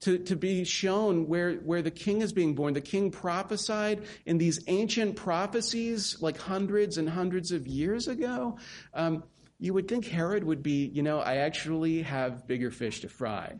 to, 0.03 0.17
to 0.19 0.35
be 0.35 0.63
shown 0.63 1.27
where, 1.27 1.53
where 1.55 1.81
the 1.81 1.91
king 1.91 2.21
is 2.21 2.33
being 2.33 2.55
born. 2.55 2.73
The 2.73 2.81
king 2.81 3.11
prophesied 3.11 4.03
in 4.25 4.37
these 4.37 4.59
ancient 4.67 5.15
prophecies 5.15 6.21
like 6.21 6.37
hundreds 6.37 6.97
and 6.97 7.09
hundreds 7.09 7.51
of 7.51 7.67
years 7.67 8.07
ago. 8.07 8.57
Um, 8.93 9.23
you 9.59 9.73
would 9.73 9.87
think 9.87 10.05
Herod 10.05 10.43
would 10.43 10.61
be, 10.61 10.87
you 10.87 11.03
know, 11.03 11.19
I 11.19 11.37
actually 11.37 12.01
have 12.01 12.47
bigger 12.47 12.69
fish 12.69 13.01
to 13.01 13.09
fry. 13.09 13.59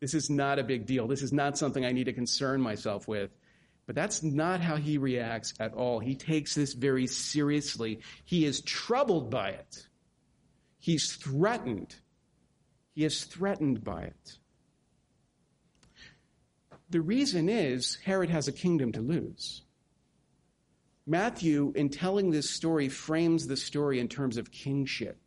This 0.00 0.14
is 0.14 0.30
not 0.30 0.58
a 0.58 0.64
big 0.64 0.86
deal. 0.86 1.06
This 1.06 1.22
is 1.22 1.32
not 1.32 1.58
something 1.58 1.84
I 1.84 1.92
need 1.92 2.04
to 2.04 2.12
concern 2.12 2.60
myself 2.60 3.06
with. 3.06 3.30
But 3.86 3.94
that's 3.94 4.22
not 4.22 4.62
how 4.62 4.76
he 4.76 4.96
reacts 4.96 5.52
at 5.60 5.74
all. 5.74 5.98
He 5.98 6.14
takes 6.14 6.54
this 6.54 6.72
very 6.72 7.06
seriously. 7.06 8.00
He 8.24 8.46
is 8.46 8.62
troubled 8.62 9.30
by 9.30 9.50
it. 9.50 9.86
He's 10.78 11.12
threatened. 11.16 11.94
He 12.94 13.04
is 13.04 13.24
threatened 13.24 13.84
by 13.84 14.04
it. 14.04 14.38
The 16.90 17.00
reason 17.00 17.48
is 17.48 17.98
Herod 18.04 18.30
has 18.30 18.48
a 18.48 18.52
kingdom 18.52 18.92
to 18.92 19.00
lose. 19.00 19.62
Matthew, 21.06 21.72
in 21.76 21.90
telling 21.90 22.30
this 22.30 22.48
story, 22.48 22.88
frames 22.88 23.46
the 23.46 23.56
story 23.56 24.00
in 24.00 24.08
terms 24.08 24.36
of 24.36 24.50
kingship. 24.50 25.18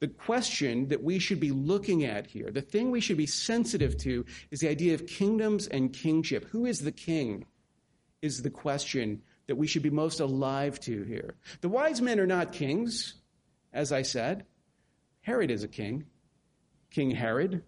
The 0.00 0.08
question 0.08 0.88
that 0.88 1.02
we 1.02 1.18
should 1.18 1.40
be 1.40 1.50
looking 1.50 2.04
at 2.04 2.28
here, 2.28 2.50
the 2.52 2.62
thing 2.62 2.90
we 2.90 3.00
should 3.00 3.16
be 3.16 3.26
sensitive 3.26 3.96
to, 3.98 4.24
is 4.50 4.60
the 4.60 4.68
idea 4.68 4.94
of 4.94 5.06
kingdoms 5.06 5.66
and 5.66 5.92
kingship. 5.92 6.44
Who 6.50 6.66
is 6.66 6.80
the 6.80 6.92
king? 6.92 7.46
Is 8.22 8.42
the 8.42 8.50
question 8.50 9.22
that 9.48 9.56
we 9.56 9.66
should 9.66 9.82
be 9.82 9.90
most 9.90 10.20
alive 10.20 10.78
to 10.80 11.02
here. 11.02 11.34
The 11.62 11.68
wise 11.68 12.00
men 12.00 12.20
are 12.20 12.26
not 12.26 12.52
kings, 12.52 13.14
as 13.72 13.92
I 13.92 14.02
said. 14.02 14.44
Herod 15.22 15.50
is 15.50 15.64
a 15.64 15.68
king, 15.68 16.04
King 16.90 17.10
Herod. 17.10 17.64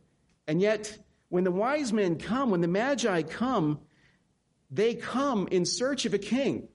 And 0.47 0.61
yet, 0.61 0.97
when 1.31 1.45
the 1.45 1.51
wise 1.51 1.93
men 1.93 2.17
come, 2.17 2.51
when 2.51 2.61
the 2.61 2.69
magi 2.69 3.23
come, 3.23 3.81
they 4.71 4.95
come 4.95 5.49
in 5.51 5.65
search 5.65 6.05
of 6.05 6.13
a 6.13 6.19
king. 6.19 6.69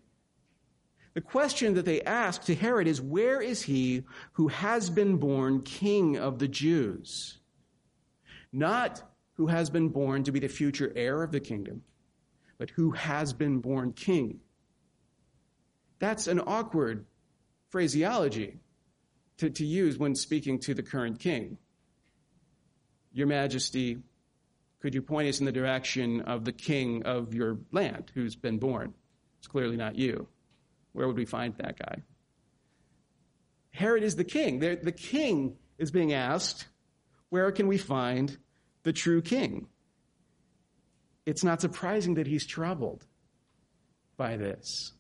The 1.14 1.22
question 1.22 1.76
that 1.76 1.86
they 1.86 2.02
ask 2.02 2.44
to 2.46 2.56
Herod 2.56 2.88
is 2.88 3.00
Where 3.00 3.42
is 3.42 3.62
he 3.62 4.04
who 4.34 4.48
has 4.48 4.90
been 4.90 5.18
born 5.18 5.62
king 5.62 6.18
of 6.18 6.40
the 6.40 6.48
Jews? 6.48 7.38
Not 8.52 9.02
who 9.34 9.48
has 9.48 9.70
been 9.70 9.90
born 9.90 10.24
to 10.24 10.32
be 10.32 10.40
the 10.40 10.48
future 10.48 10.92
heir 10.96 11.22
of 11.22 11.32
the 11.32 11.40
kingdom, 11.42 11.84
but 12.58 12.70
who 12.70 12.92
has 12.92 13.34
been 13.34 13.60
born 13.60 13.92
king. 13.92 14.40
That's 16.00 16.28
an 16.28 16.40
awkward 16.40 17.06
phraseology 17.70 18.60
to, 19.38 19.50
to 19.50 19.66
use 19.66 19.98
when 19.98 20.16
speaking 20.16 20.60
to 20.60 20.74
the 20.74 20.84
current 20.84 21.20
king. 21.20 21.58
Your 23.12 23.28
Majesty, 23.28 24.00
could 24.86 24.94
you 24.94 25.02
point 25.02 25.28
us 25.28 25.40
in 25.40 25.48
the 25.48 25.52
direction 25.52 26.22
of 26.22 26.46
the 26.46 26.52
king 26.52 27.02
of 27.08 27.34
your 27.34 27.58
land 27.72 28.12
who's 28.14 28.36
been 28.36 28.60
born? 28.60 28.94
It's 29.40 29.48
clearly 29.48 29.78
not 29.78 29.96
you. 29.96 30.28
Where 30.94 31.08
would 31.08 31.18
we 31.18 31.26
find 31.26 31.56
that 31.58 31.80
guy? 31.80 32.04
Herod 33.72 34.04
is 34.04 34.16
the 34.16 34.24
king. 34.24 34.60
The 34.60 34.94
king 34.96 35.56
is 35.80 35.90
being 35.90 36.14
asked, 36.14 36.68
where 37.30 37.52
can 37.52 37.66
we 37.66 37.80
find 37.80 38.38
the 38.84 38.94
true 38.94 39.24
king? 39.24 39.66
It's 41.26 41.44
not 41.44 41.62
surprising 41.62 42.14
that 42.14 42.28
he's 42.28 42.46
troubled 42.46 43.08
by 44.18 44.38
this 44.38 44.94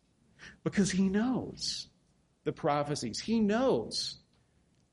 because 0.63 0.89
he 0.89 1.09
knows 1.09 1.89
the 2.43 2.53
prophecies. 2.53 3.19
He 3.19 3.39
knows 3.39 4.17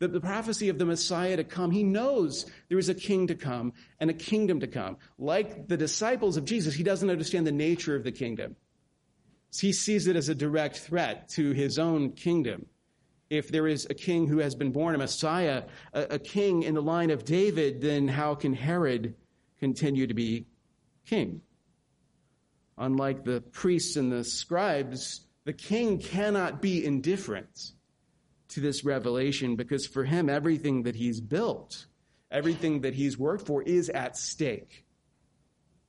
the, 0.02 0.08
the 0.08 0.20
prophecy 0.20 0.68
of 0.68 0.78
the 0.78 0.84
Messiah 0.84 1.36
to 1.36 1.44
come. 1.44 1.70
He 1.70 1.84
knows 1.84 2.44
there 2.68 2.78
is 2.78 2.88
a 2.88 2.94
king 2.94 3.28
to 3.28 3.36
come 3.36 3.72
and 4.00 4.10
a 4.10 4.14
kingdom 4.14 4.58
to 4.58 4.66
come. 4.66 4.96
Like 5.16 5.68
the 5.68 5.76
disciples 5.76 6.36
of 6.36 6.44
Jesus, 6.44 6.74
he 6.74 6.82
doesn't 6.82 7.08
understand 7.08 7.46
the 7.46 7.52
nature 7.52 7.94
of 7.94 8.02
the 8.02 8.10
kingdom. 8.10 8.56
He 9.56 9.72
sees 9.72 10.08
it 10.08 10.16
as 10.16 10.28
a 10.28 10.34
direct 10.34 10.78
threat 10.78 11.28
to 11.30 11.52
his 11.52 11.78
own 11.78 12.12
kingdom. 12.12 12.66
If 13.30 13.52
there 13.52 13.68
is 13.68 13.86
a 13.90 13.94
king 13.94 14.26
who 14.26 14.38
has 14.38 14.56
been 14.56 14.72
born, 14.72 14.96
a 14.96 14.98
Messiah, 14.98 15.62
a, 15.92 16.02
a 16.14 16.18
king 16.18 16.64
in 16.64 16.74
the 16.74 16.82
line 16.82 17.10
of 17.10 17.24
David, 17.24 17.80
then 17.80 18.08
how 18.08 18.34
can 18.34 18.54
Herod 18.54 19.14
continue 19.60 20.08
to 20.08 20.14
be 20.14 20.46
king? 21.06 21.42
Unlike 22.76 23.24
the 23.24 23.40
priests 23.40 23.94
and 23.94 24.10
the 24.10 24.24
scribes, 24.24 25.28
the 25.44 25.52
king 25.52 25.98
cannot 26.00 26.60
be 26.60 26.84
indifferent 26.84 27.72
to 28.52 28.60
this 28.60 28.84
revelation 28.84 29.56
because 29.56 29.86
for 29.86 30.04
him, 30.04 30.28
everything 30.28 30.84
that 30.84 30.96
he's 30.96 31.20
built, 31.20 31.86
everything 32.30 32.82
that 32.82 32.94
he's 32.94 33.18
worked 33.18 33.46
for 33.46 33.62
is 33.62 33.88
at 33.88 34.16
stake 34.16 34.84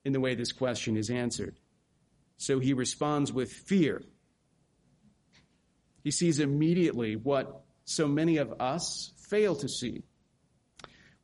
in 0.06 0.13
the 0.13 0.19
way 0.19 0.36
this 0.36 0.52
question 0.52 0.97
is 0.97 1.10
answered. 1.10 1.60
So 2.38 2.60
he 2.60 2.73
responds 2.73 3.32
with 3.32 3.52
fear. 3.52 4.02
He 6.04 6.12
sees 6.12 6.39
immediately 6.39 7.15
what 7.15 7.63
so 7.86 8.08
many 8.08 8.38
of 8.38 8.62
us 8.62 9.13
fail 9.17 9.56
to 9.56 9.69
see, 9.69 10.04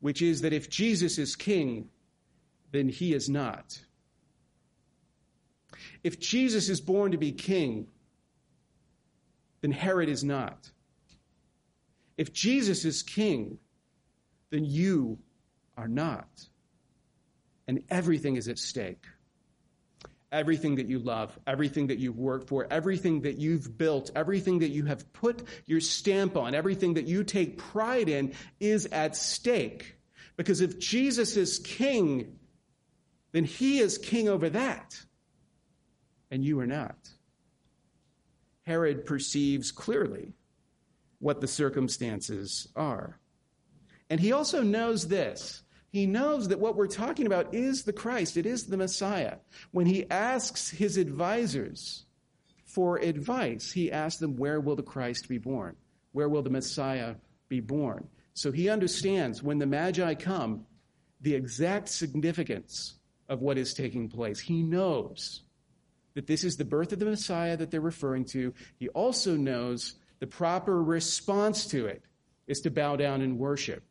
which 0.00 0.22
is 0.22 0.42
that 0.42 0.52
if 0.52 0.70
Jesus 0.70 1.18
is 1.18 1.36
king, 1.36 1.88
then 2.72 2.88
he 2.88 3.12
is 3.12 3.28
not. 3.28 3.78
If 6.02 6.18
Jesus 6.18 6.68
is 6.68 6.80
born 6.80 7.12
to 7.12 7.18
be 7.18 7.32
king, 7.32 7.88
then 9.60 9.72
Herod 9.72 10.08
is 10.08 10.24
not. 10.24 10.70
If 12.20 12.34
Jesus 12.34 12.84
is 12.84 13.02
king, 13.02 13.58
then 14.50 14.66
you 14.66 15.18
are 15.76 15.88
not. 15.88 16.28
And 17.66 17.82
everything 17.88 18.36
is 18.36 18.46
at 18.46 18.58
stake 18.58 19.06
everything 20.32 20.76
that 20.76 20.86
you 20.86 20.98
love, 20.98 21.36
everything 21.46 21.88
that 21.88 21.98
you've 21.98 22.18
worked 22.18 22.48
for, 22.48 22.66
everything 22.70 23.22
that 23.22 23.38
you've 23.38 23.76
built, 23.76 24.10
everything 24.14 24.60
that 24.60 24.68
you 24.68 24.84
have 24.84 25.12
put 25.12 25.42
your 25.66 25.80
stamp 25.80 26.36
on, 26.36 26.54
everything 26.54 26.94
that 26.94 27.06
you 27.06 27.24
take 27.24 27.58
pride 27.58 28.08
in 28.08 28.32
is 28.60 28.86
at 28.86 29.16
stake. 29.16 29.96
Because 30.36 30.60
if 30.60 30.78
Jesus 30.78 31.36
is 31.36 31.58
king, 31.58 32.38
then 33.32 33.44
he 33.44 33.80
is 33.80 33.98
king 33.98 34.28
over 34.28 34.50
that, 34.50 35.00
and 36.30 36.44
you 36.44 36.60
are 36.60 36.66
not. 36.66 36.96
Herod 38.62 39.06
perceives 39.06 39.72
clearly 39.72 40.34
what 41.20 41.40
the 41.40 41.48
circumstances 41.48 42.68
are. 42.74 43.18
And 44.08 44.18
he 44.18 44.32
also 44.32 44.62
knows 44.62 45.06
this 45.06 45.62
he 45.90 46.06
knows 46.06 46.48
that 46.48 46.60
what 46.60 46.76
we're 46.76 46.86
talking 46.86 47.26
about 47.26 47.52
is 47.52 47.82
the 47.82 47.92
Christ, 47.92 48.36
it 48.36 48.46
is 48.46 48.66
the 48.66 48.76
Messiah. 48.76 49.38
When 49.72 49.86
he 49.86 50.08
asks 50.08 50.70
his 50.70 50.96
advisors 50.96 52.04
for 52.64 52.98
advice, 52.98 53.72
he 53.72 53.90
asks 53.90 54.20
them, 54.20 54.36
Where 54.36 54.60
will 54.60 54.76
the 54.76 54.84
Christ 54.84 55.28
be 55.28 55.38
born? 55.38 55.76
Where 56.12 56.28
will 56.28 56.42
the 56.42 56.50
Messiah 56.50 57.16
be 57.48 57.60
born? 57.60 58.06
So 58.34 58.52
he 58.52 58.68
understands 58.68 59.42
when 59.42 59.58
the 59.58 59.66
Magi 59.66 60.14
come 60.14 60.64
the 61.20 61.34
exact 61.34 61.88
significance 61.88 62.94
of 63.28 63.42
what 63.42 63.58
is 63.58 63.74
taking 63.74 64.08
place. 64.08 64.38
He 64.38 64.62
knows 64.62 65.42
that 66.14 66.26
this 66.26 66.44
is 66.44 66.56
the 66.56 66.64
birth 66.64 66.92
of 66.92 67.00
the 67.00 67.04
Messiah 67.04 67.56
that 67.56 67.70
they're 67.70 67.80
referring 67.80 68.24
to. 68.26 68.54
He 68.76 68.88
also 68.88 69.36
knows 69.36 69.96
the 70.20 70.26
proper 70.26 70.82
response 70.82 71.66
to 71.66 71.86
it 71.86 72.02
is 72.46 72.60
to 72.62 72.70
bow 72.70 72.96
down 72.96 73.20
and 73.20 73.38
worship 73.38 73.82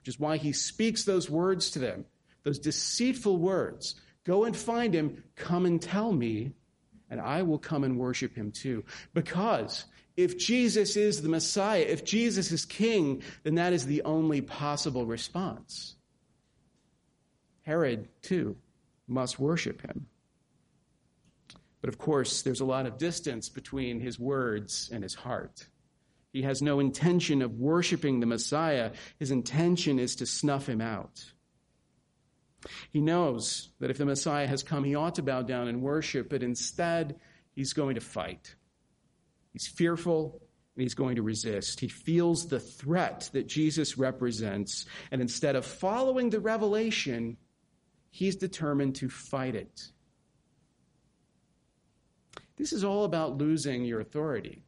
which 0.00 0.08
is 0.08 0.18
why 0.18 0.38
he 0.38 0.52
speaks 0.52 1.04
those 1.04 1.28
words 1.28 1.70
to 1.72 1.78
them, 1.78 2.06
those 2.42 2.58
deceitful 2.58 3.36
words. 3.36 3.96
Go 4.24 4.44
and 4.44 4.56
find 4.56 4.94
him, 4.94 5.22
come 5.36 5.66
and 5.66 5.80
tell 5.80 6.10
me 6.12 6.52
and 7.10 7.20
I 7.20 7.42
will 7.42 7.58
come 7.58 7.84
and 7.84 7.98
worship 7.98 8.34
him 8.34 8.52
too. 8.52 8.84
Because 9.12 9.84
if 10.16 10.38
Jesus 10.38 10.96
is 10.96 11.20
the 11.20 11.28
Messiah, 11.28 11.80
if 11.80 12.04
Jesus 12.04 12.52
is 12.52 12.64
king, 12.64 13.22
then 13.42 13.56
that 13.56 13.72
is 13.72 13.84
the 13.84 14.02
only 14.02 14.40
possible 14.40 15.04
response. 15.04 15.96
Herod, 17.62 18.08
too, 18.22 18.56
must 19.08 19.38
worship 19.40 19.82
him. 19.82 20.06
But 21.80 21.88
of 21.88 21.98
course, 21.98 22.42
there's 22.42 22.60
a 22.60 22.64
lot 22.64 22.86
of 22.86 22.96
distance 22.96 23.48
between 23.48 24.00
his 24.00 24.18
words 24.20 24.88
and 24.92 25.02
his 25.02 25.14
heart. 25.14 25.66
He 26.32 26.42
has 26.42 26.62
no 26.62 26.78
intention 26.78 27.42
of 27.42 27.58
worshiping 27.58 28.20
the 28.20 28.26
Messiah. 28.26 28.92
His 29.18 29.30
intention 29.30 29.98
is 29.98 30.16
to 30.16 30.26
snuff 30.26 30.68
him 30.68 30.80
out. 30.80 31.24
He 32.90 33.00
knows 33.00 33.70
that 33.80 33.90
if 33.90 33.98
the 33.98 34.04
Messiah 34.04 34.46
has 34.46 34.62
come, 34.62 34.84
he 34.84 34.94
ought 34.94 35.16
to 35.16 35.22
bow 35.22 35.42
down 35.42 35.66
and 35.68 35.82
worship, 35.82 36.28
but 36.28 36.42
instead, 36.42 37.18
he's 37.52 37.72
going 37.72 37.94
to 37.94 38.00
fight. 38.00 38.54
He's 39.52 39.66
fearful 39.66 40.40
and 40.76 40.82
he's 40.82 40.94
going 40.94 41.16
to 41.16 41.22
resist. 41.22 41.80
He 41.80 41.88
feels 41.88 42.46
the 42.46 42.60
threat 42.60 43.30
that 43.32 43.48
Jesus 43.48 43.98
represents, 43.98 44.86
and 45.10 45.20
instead 45.20 45.56
of 45.56 45.64
following 45.64 46.30
the 46.30 46.40
revelation, 46.40 47.38
he's 48.10 48.36
determined 48.36 48.96
to 48.96 49.08
fight 49.08 49.56
it. 49.56 49.88
This 52.56 52.72
is 52.72 52.84
all 52.84 53.04
about 53.04 53.38
losing 53.38 53.84
your 53.84 54.00
authority 54.00 54.62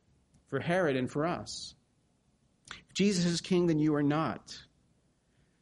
for 0.53 0.61
Herod 0.61 0.97
and 0.97 1.11
for 1.11 1.25
us. 1.25 1.75
If 2.71 2.93
Jesus 2.93 3.25
is 3.25 3.41
king, 3.41 3.69
then 3.69 3.79
you 3.79 3.95
are 3.95 4.03
not. 4.03 4.55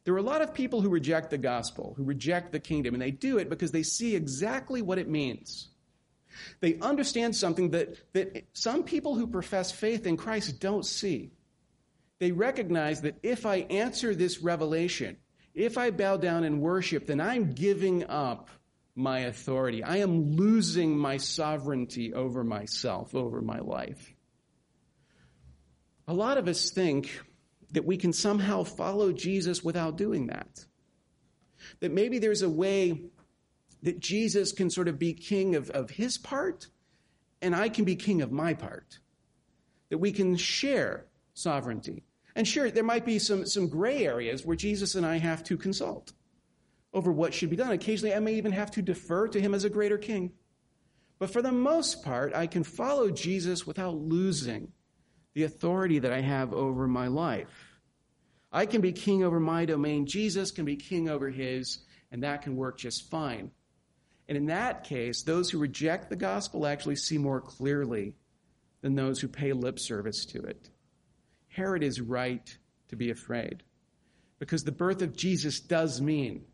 There 0.03 0.13
are 0.13 0.17
a 0.17 0.21
lot 0.21 0.41
of 0.41 0.53
people 0.53 0.81
who 0.81 0.89
reject 0.89 1.29
the 1.29 1.37
gospel, 1.37 1.93
who 1.95 2.03
reject 2.03 2.51
the 2.51 2.59
kingdom, 2.59 2.93
and 2.93 3.01
they 3.01 3.11
do 3.11 3.37
it 3.37 3.49
because 3.49 3.71
they 3.71 3.83
see 3.83 4.17
exactly 4.17 4.81
what 4.81 4.97
it 4.97 5.07
means. 5.07 5.69
They 6.59 6.77
understand 6.79 7.37
something 7.37 7.69
that, 7.69 7.95
that 8.11 8.47
some 8.51 8.83
people 8.83 9.15
who 9.15 9.27
profess 9.27 9.71
faith 9.71 10.05
in 10.05 10.17
Christ 10.17 10.59
don't 10.59 10.85
see. 10.85 11.31
They 12.19 12.33
recognize 12.33 13.03
that 13.03 13.15
if 13.23 13.45
I 13.45 13.59
answer 13.69 14.13
this 14.13 14.41
revelation, 14.41 15.15
if 15.53 15.77
I 15.77 15.91
bow 15.91 16.17
down 16.17 16.43
and 16.43 16.59
worship, 16.59 17.07
then 17.07 17.21
I'm 17.21 17.53
giving 17.53 18.03
up 18.09 18.49
my 18.93 19.19
authority. 19.19 19.85
I 19.85 19.97
am 19.99 20.35
losing 20.35 20.97
my 20.97 21.15
sovereignty 21.15 22.13
over 22.13 22.43
myself, 22.43 23.15
over 23.15 23.41
my 23.41 23.59
life. 23.59 24.13
A 26.11 26.13
lot 26.13 26.37
of 26.37 26.49
us 26.49 26.71
think 26.71 27.21
that 27.71 27.85
we 27.85 27.95
can 27.95 28.11
somehow 28.11 28.63
follow 28.63 29.13
Jesus 29.13 29.63
without 29.63 29.95
doing 29.95 30.27
that. 30.27 30.65
That 31.79 31.93
maybe 31.93 32.19
there's 32.19 32.41
a 32.41 32.49
way 32.49 33.05
that 33.83 34.01
Jesus 34.01 34.51
can 34.51 34.69
sort 34.69 34.89
of 34.89 34.99
be 34.99 35.13
king 35.13 35.55
of, 35.55 35.69
of 35.69 35.89
his 35.89 36.17
part 36.17 36.67
and 37.41 37.55
I 37.55 37.69
can 37.69 37.85
be 37.85 37.95
king 37.95 38.21
of 38.21 38.29
my 38.29 38.53
part. 38.53 38.99
That 39.87 39.99
we 39.99 40.11
can 40.11 40.35
share 40.35 41.05
sovereignty. 41.33 42.03
And 42.35 42.45
sure, 42.45 42.69
there 42.69 42.83
might 42.83 43.05
be 43.05 43.17
some, 43.17 43.45
some 43.45 43.69
gray 43.69 44.05
areas 44.05 44.45
where 44.45 44.57
Jesus 44.57 44.95
and 44.95 45.05
I 45.05 45.17
have 45.17 45.45
to 45.45 45.55
consult 45.55 46.11
over 46.93 47.09
what 47.09 47.33
should 47.33 47.49
be 47.49 47.55
done. 47.55 47.71
Occasionally, 47.71 48.13
I 48.13 48.19
may 48.19 48.33
even 48.33 48.51
have 48.51 48.71
to 48.71 48.81
defer 48.81 49.29
to 49.29 49.39
him 49.39 49.53
as 49.53 49.63
a 49.63 49.69
greater 49.69 49.97
king. 49.97 50.33
But 51.19 51.31
for 51.31 51.41
the 51.41 51.53
most 51.53 52.03
part, 52.03 52.35
I 52.35 52.47
can 52.47 52.65
follow 52.65 53.11
Jesus 53.11 53.65
without 53.65 53.95
losing 53.95 54.73
the 55.33 55.43
authority 55.43 55.99
that 55.99 56.11
I 56.11 56.21
have 56.21 56.53
over 56.53 56.87
my 56.87 57.07
life. 57.07 57.71
I 58.51 58.65
can 58.65 58.81
be 58.81 58.91
king 58.91 59.23
over 59.23 59.39
my 59.39 59.65
domain. 59.65 60.05
Jesus 60.05 60.51
can 60.51 60.65
be 60.65 60.75
king 60.75 61.09
over 61.09 61.29
his, 61.29 61.79
and 62.11 62.23
that 62.23 62.41
can 62.41 62.55
work 62.55 62.77
just 62.77 63.09
fine. 63.09 63.51
And 64.27 64.37
in 64.37 64.47
that 64.47 64.83
case, 64.83 65.23
those 65.23 65.49
who 65.49 65.59
reject 65.59 66.09
the 66.09 66.15
gospel 66.15 66.65
actually 66.65 66.97
see 66.97 67.17
more 67.17 67.41
clearly 67.41 68.15
than 68.81 68.95
those 68.95 69.19
who 69.19 69.27
pay 69.27 69.53
lip 69.53 69.79
service 69.79 70.25
to 70.27 70.41
it. 70.43 70.69
Herod 71.47 71.83
is 71.83 72.01
right 72.01 72.57
to 72.89 72.95
be 72.95 73.11
afraid 73.11 73.63
because 74.39 74.63
the 74.63 74.71
birth 74.71 75.01
of 75.01 75.15
Jesus 75.15 75.59
does 75.59 76.01
mean 76.01 76.45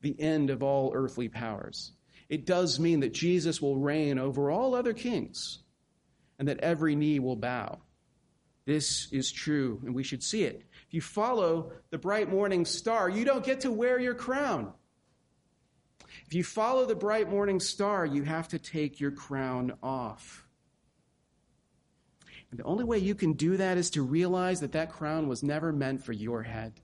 the 0.00 0.18
end 0.18 0.50
of 0.50 0.62
all 0.62 0.92
earthly 0.94 1.28
powers. 1.28 1.92
It 2.28 2.46
does 2.46 2.80
mean 2.80 3.00
that 3.00 3.12
Jesus 3.12 3.60
will 3.60 3.76
reign 3.76 4.18
over 4.18 4.50
all 4.50 4.74
other 4.74 4.92
kings 4.92 5.58
and 6.38 6.48
that 6.48 6.60
every 6.60 6.96
knee 6.96 7.18
will 7.18 7.36
bow. 7.36 7.80
This 8.70 9.08
is 9.10 9.32
true, 9.32 9.80
and 9.84 9.96
we 9.96 10.04
should 10.04 10.22
see 10.22 10.44
it. 10.44 10.62
If 10.86 10.94
you 10.94 11.00
follow 11.00 11.72
the 11.90 11.98
bright 11.98 12.30
morning 12.30 12.64
star, 12.64 13.08
you 13.08 13.24
don't 13.24 13.44
get 13.44 13.62
to 13.62 13.72
wear 13.72 13.98
your 13.98 14.14
crown. 14.14 14.72
If 16.28 16.34
you 16.34 16.44
follow 16.44 16.86
the 16.86 16.94
bright 16.94 17.28
morning 17.28 17.58
star, 17.58 18.06
you 18.06 18.22
have 18.22 18.46
to 18.50 18.60
take 18.60 19.00
your 19.00 19.10
crown 19.10 19.72
off. 19.82 20.46
And 22.52 22.60
the 22.60 22.64
only 22.64 22.84
way 22.84 22.98
you 22.98 23.16
can 23.16 23.32
do 23.32 23.56
that 23.56 23.76
is 23.76 23.90
to 23.90 24.02
realize 24.02 24.60
that 24.60 24.70
that 24.70 24.92
crown 24.92 25.26
was 25.26 25.42
never 25.42 25.72
meant 25.72 26.04
for 26.04 26.12
your 26.12 26.44
head. 26.44 26.74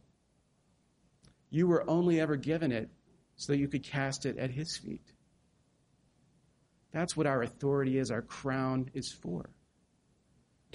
You 1.50 1.68
were 1.68 1.88
only 1.88 2.18
ever 2.18 2.34
given 2.34 2.72
it 2.72 2.90
so 3.36 3.52
that 3.52 3.58
you 3.58 3.68
could 3.68 3.84
cast 3.84 4.26
it 4.26 4.38
at 4.38 4.50
his 4.50 4.76
feet. 4.76 5.12
That's 6.90 7.16
what 7.16 7.28
our 7.28 7.44
authority 7.44 7.96
is, 7.96 8.10
our 8.10 8.22
crown 8.22 8.90
is 8.92 9.12
for 9.12 9.50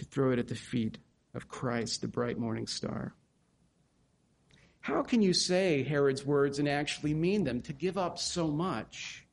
to 0.02 0.08
throw 0.08 0.32
it 0.32 0.40
at 0.40 0.48
the 0.48 0.56
feet 0.56 0.98
of 1.36 1.48
Christ, 1.48 2.02
the 2.02 2.08
bright 2.08 2.40
morning 2.40 2.66
star. 2.66 3.14
How 4.80 5.04
can 5.04 5.22
you 5.22 5.32
say 5.32 5.84
Herod's 5.84 6.26
words 6.26 6.58
and 6.58 6.68
actually 6.68 7.14
mean 7.14 7.44
them, 7.44 7.62
to 7.62 7.74
give 7.74 8.00
up 8.00 8.18
so 8.18 8.48
much? 8.48 9.28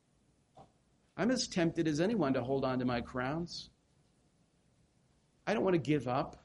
I'm 1.17 1.31
as 1.31 1.47
tempted 1.47 1.87
as 1.87 1.99
anyone 1.99 2.33
to 2.35 2.43
hold 2.43 2.63
on 2.63 2.77
to 2.79 2.85
my 2.85 3.01
crowns. 3.01 3.71
I 5.47 5.55
don't 5.55 5.63
want 5.63 5.73
to 5.73 5.79
give 5.79 6.07
up 6.07 6.37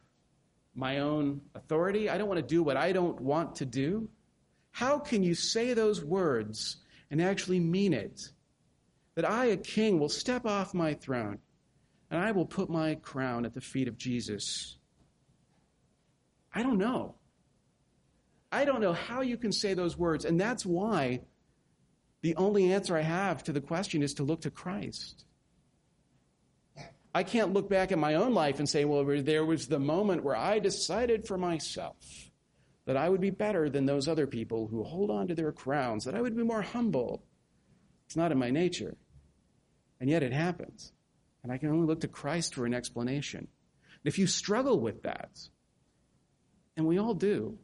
my 0.74 1.00
own 1.00 1.42
authority. 1.54 2.08
I 2.08 2.16
don't 2.16 2.28
want 2.28 2.40
to 2.40 2.46
do 2.46 2.62
what 2.62 2.78
I 2.78 2.92
don't 2.92 3.20
want 3.20 3.56
to 3.56 3.66
do. 3.66 4.08
How 4.70 4.98
can 4.98 5.22
you 5.22 5.34
say 5.34 5.74
those 5.74 6.02
words 6.02 6.78
and 7.10 7.20
actually 7.20 7.60
mean 7.60 7.92
it? 7.92 8.22
That 9.16 9.28
I, 9.28 9.46
a 9.46 9.58
king, 9.58 10.00
will 10.00 10.08
step 10.08 10.46
off 10.46 10.72
my 10.72 10.94
throne 10.94 11.40
and 12.14 12.22
I 12.22 12.30
will 12.30 12.46
put 12.46 12.70
my 12.70 12.94
crown 12.94 13.44
at 13.44 13.54
the 13.54 13.60
feet 13.60 13.88
of 13.88 13.98
Jesus. 13.98 14.76
I 16.54 16.62
don't 16.62 16.78
know. 16.78 17.16
I 18.52 18.64
don't 18.64 18.80
know 18.80 18.92
how 18.92 19.22
you 19.22 19.36
can 19.36 19.50
say 19.50 19.74
those 19.74 19.98
words. 19.98 20.24
And 20.24 20.40
that's 20.40 20.64
why 20.64 21.22
the 22.22 22.36
only 22.36 22.72
answer 22.72 22.96
I 22.96 23.00
have 23.00 23.42
to 23.44 23.52
the 23.52 23.60
question 23.60 24.00
is 24.00 24.14
to 24.14 24.22
look 24.22 24.42
to 24.42 24.50
Christ. 24.52 25.24
I 27.12 27.24
can't 27.24 27.52
look 27.52 27.68
back 27.68 27.90
at 27.90 27.98
my 27.98 28.14
own 28.14 28.32
life 28.32 28.60
and 28.60 28.68
say, 28.68 28.84
well, 28.84 29.04
there 29.04 29.44
was 29.44 29.66
the 29.66 29.80
moment 29.80 30.22
where 30.22 30.36
I 30.36 30.60
decided 30.60 31.26
for 31.26 31.36
myself 31.36 31.96
that 32.86 32.96
I 32.96 33.08
would 33.08 33.20
be 33.20 33.30
better 33.30 33.68
than 33.68 33.86
those 33.86 34.06
other 34.06 34.28
people 34.28 34.68
who 34.68 34.84
hold 34.84 35.10
on 35.10 35.26
to 35.26 35.34
their 35.34 35.50
crowns, 35.50 36.04
that 36.04 36.14
I 36.14 36.22
would 36.22 36.36
be 36.36 36.44
more 36.44 36.62
humble. 36.62 37.24
It's 38.06 38.14
not 38.14 38.30
in 38.30 38.38
my 38.38 38.50
nature. 38.50 38.96
And 39.98 40.08
yet 40.08 40.22
it 40.22 40.32
happens. 40.32 40.92
And 41.44 41.52
I 41.52 41.58
can 41.58 41.68
only 41.68 41.86
look 41.86 42.00
to 42.00 42.08
Christ 42.08 42.54
for 42.54 42.64
an 42.64 42.72
explanation. 42.74 43.48
If 44.02 44.18
you 44.18 44.26
struggle 44.26 44.80
with 44.80 45.02
that, 45.02 45.30
and 46.76 46.86
we 46.86 46.98
all 46.98 47.14
do, 47.14 47.58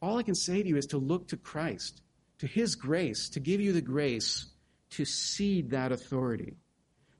all 0.00 0.18
I 0.18 0.22
can 0.22 0.34
say 0.34 0.62
to 0.62 0.68
you 0.68 0.76
is 0.76 0.86
to 0.86 0.98
look 0.98 1.28
to 1.28 1.38
Christ, 1.38 2.02
to 2.38 2.46
His 2.46 2.74
grace, 2.74 3.30
to 3.30 3.40
give 3.40 3.62
you 3.62 3.72
the 3.72 3.80
grace 3.80 4.46
to 4.90 5.06
cede 5.06 5.70
that 5.70 5.90
authority. 5.90 6.58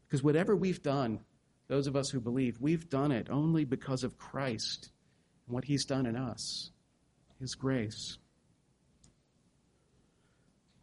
Because 0.07 0.23
whatever 0.23 0.55
we've 0.55 0.83
done, 0.83 1.21
those 1.69 1.87
of 1.87 1.97
us 1.97 2.11
who 2.11 2.21
believe, 2.21 2.61
we've 2.61 2.91
done 2.91 3.11
it 3.11 3.29
only 3.31 3.65
because 3.65 4.05
of 4.05 4.19
Christ 4.19 4.91
and 5.47 5.55
what 5.55 5.65
He's 5.65 5.87
done 5.87 6.05
in 6.05 6.17
us, 6.17 6.71
His 7.41 7.55
grace. 7.55 8.19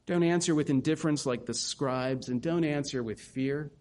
Don't 0.08 0.24
answer 0.24 0.56
with 0.56 0.72
indifference 0.72 1.28
like 1.28 1.46
the 1.46 1.54
scribes, 1.54 2.28
and 2.28 2.42
don't 2.42 2.66
answer 2.66 3.04
with 3.04 3.22
fear 3.22 3.72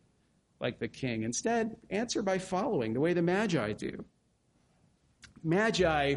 like 0.63 0.79
the 0.79 0.89
king. 0.89 1.25
Instead, 1.25 1.77
answer 1.91 2.23
by 2.23 2.39
following 2.39 2.95
the 2.95 3.01
way 3.01 3.13
the 3.13 3.21
Magi 3.21 3.73
do. 3.73 4.05
Magi 5.43 6.15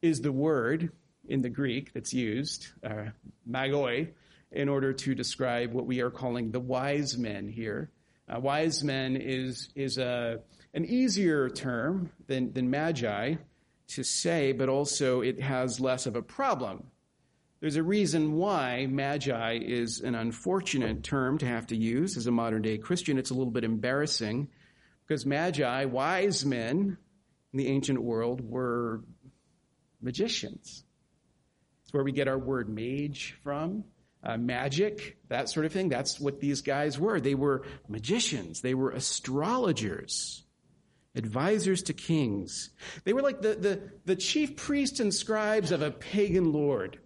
is 0.00 0.20
the 0.20 0.32
word 0.32 0.92
in 1.28 1.42
the 1.42 1.50
Greek 1.50 1.92
that's 1.92 2.14
used, 2.14 2.68
uh, 2.84 3.06
magoi, 3.50 4.08
in 4.52 4.68
order 4.68 4.92
to 4.92 5.14
describe 5.14 5.72
what 5.72 5.84
we 5.84 6.00
are 6.00 6.10
calling 6.10 6.50
the 6.52 6.60
wise 6.60 7.18
men 7.18 7.48
here. 7.48 7.90
Uh, 8.28 8.38
wise 8.38 8.84
men 8.84 9.16
is, 9.16 9.70
is 9.74 9.98
a, 9.98 10.38
an 10.74 10.84
easier 10.84 11.50
term 11.50 12.10
than, 12.28 12.52
than 12.52 12.70
magi 12.70 13.34
to 13.88 14.02
say, 14.04 14.52
but 14.52 14.68
also 14.68 15.22
it 15.22 15.40
has 15.40 15.80
less 15.80 16.06
of 16.06 16.14
a 16.14 16.22
problem. 16.22 16.84
There's 17.60 17.76
a 17.76 17.82
reason 17.82 18.34
why 18.34 18.86
magi 18.86 19.58
is 19.60 20.00
an 20.00 20.14
unfortunate 20.14 21.02
term 21.02 21.38
to 21.38 21.46
have 21.46 21.66
to 21.68 21.76
use 21.76 22.16
as 22.16 22.28
a 22.28 22.30
modern 22.30 22.62
day 22.62 22.78
Christian. 22.78 23.18
It's 23.18 23.30
a 23.30 23.34
little 23.34 23.52
bit 23.52 23.64
embarrassing 23.64 24.48
because 25.06 25.26
magi, 25.26 25.84
wise 25.86 26.44
men 26.44 26.98
in 27.52 27.58
the 27.58 27.66
ancient 27.66 28.00
world, 28.00 28.40
were 28.40 29.02
magicians. 30.00 30.84
It's 31.82 31.92
where 31.92 32.04
we 32.04 32.12
get 32.12 32.28
our 32.28 32.38
word 32.38 32.68
mage 32.68 33.36
from. 33.42 33.84
uh, 34.22 34.36
magic, 34.36 35.16
that 35.28 35.48
sort 35.48 35.66
of 35.66 35.72
thing. 35.72 35.88
That's 35.88 36.18
what 36.18 36.40
these 36.40 36.62
guys 36.62 36.98
were. 36.98 37.20
They 37.20 37.34
were 37.34 37.64
magicians, 37.88 38.60
they 38.60 38.74
were 38.74 38.90
astrologers, 38.90 40.44
advisors 41.14 41.82
to 41.84 41.92
kings. 41.92 42.70
They 43.04 43.12
were 43.12 43.22
like 43.22 43.42
the, 43.42 43.54
the, 43.54 43.82
the 44.04 44.16
chief 44.16 44.56
priests 44.56 45.00
and 45.00 45.14
scribes 45.14 45.72
of 45.72 45.82
a 45.82 45.90
pagan 45.90 46.52
lord. 46.52 46.98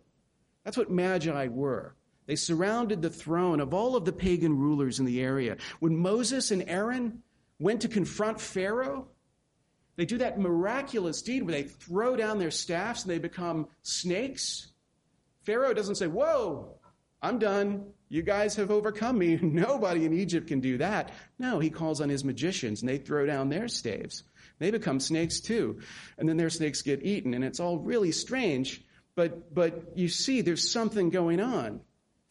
That's 0.65 0.77
what 0.77 0.91
magi 0.91 1.49
were. 1.49 1.95
They 2.27 2.37
surrounded 2.37 3.03
the 3.03 3.11
throne 3.11 3.61
of 3.61 3.75
all 3.75 3.97
of 3.97 4.05
the 4.05 4.13
pagan 4.13 4.57
rulers 4.57 5.01
in 5.01 5.07
the 5.07 5.21
area. 5.21 5.57
When 5.81 5.97
Moses 5.97 6.51
and 6.51 6.65
Aaron 6.69 7.23
went 7.59 7.81
to 7.83 7.89
confront 7.89 8.41
Pharaoh, 8.41 9.09
they 9.97 10.05
do 10.05 10.19
that 10.19 10.39
miraculous 10.39 11.21
deed 11.23 11.43
where 11.43 11.55
they 11.55 11.65
throw 11.65 12.17
down 12.17 12.39
their 12.39 12.51
staffs 12.51 13.03
and 13.03 13.11
they 13.11 13.19
become 13.19 13.69
snakes. 13.83 14.69
Pharaoh 15.43 15.75
doesn't 15.75 15.97
say, 15.97 16.07
Whoa, 16.07 16.77
I'm 17.21 17.39
done. 17.39 17.87
You 18.09 18.23
guys 18.23 18.57
have 18.57 18.71
overcome 18.71 19.19
me. 19.19 19.37
Nobody 19.43 20.05
in 20.05 20.13
Egypt 20.13 20.49
can 20.49 20.61
do 20.61 20.79
that. 20.79 21.13
No, 21.39 21.59
he 21.59 21.71
calls 21.71 22.01
on 22.01 22.09
his 22.09 22.25
magicians 22.25 22.83
and 22.83 22.89
they 22.89 22.99
throw 22.99 23.27
down 23.27 23.49
their 23.49 23.69
staves. 23.69 24.25
They 24.59 24.71
become 24.71 25.01
snakes 25.01 25.41
too. 25.41 25.81
And 26.19 26.29
then 26.29 26.37
their 26.37 26.51
snakes 26.51 26.83
get 26.83 27.05
eaten. 27.05 27.35
And 27.35 27.45
it's 27.45 27.61
all 27.61 27.79
really 27.79 28.13
strange. 28.13 28.85
But, 29.15 29.55
but 29.55 29.93
you 29.95 30.09
see, 30.09 30.41
there's 30.41 30.71
something 30.71 31.11
going 31.11 31.41
on. 31.41 31.81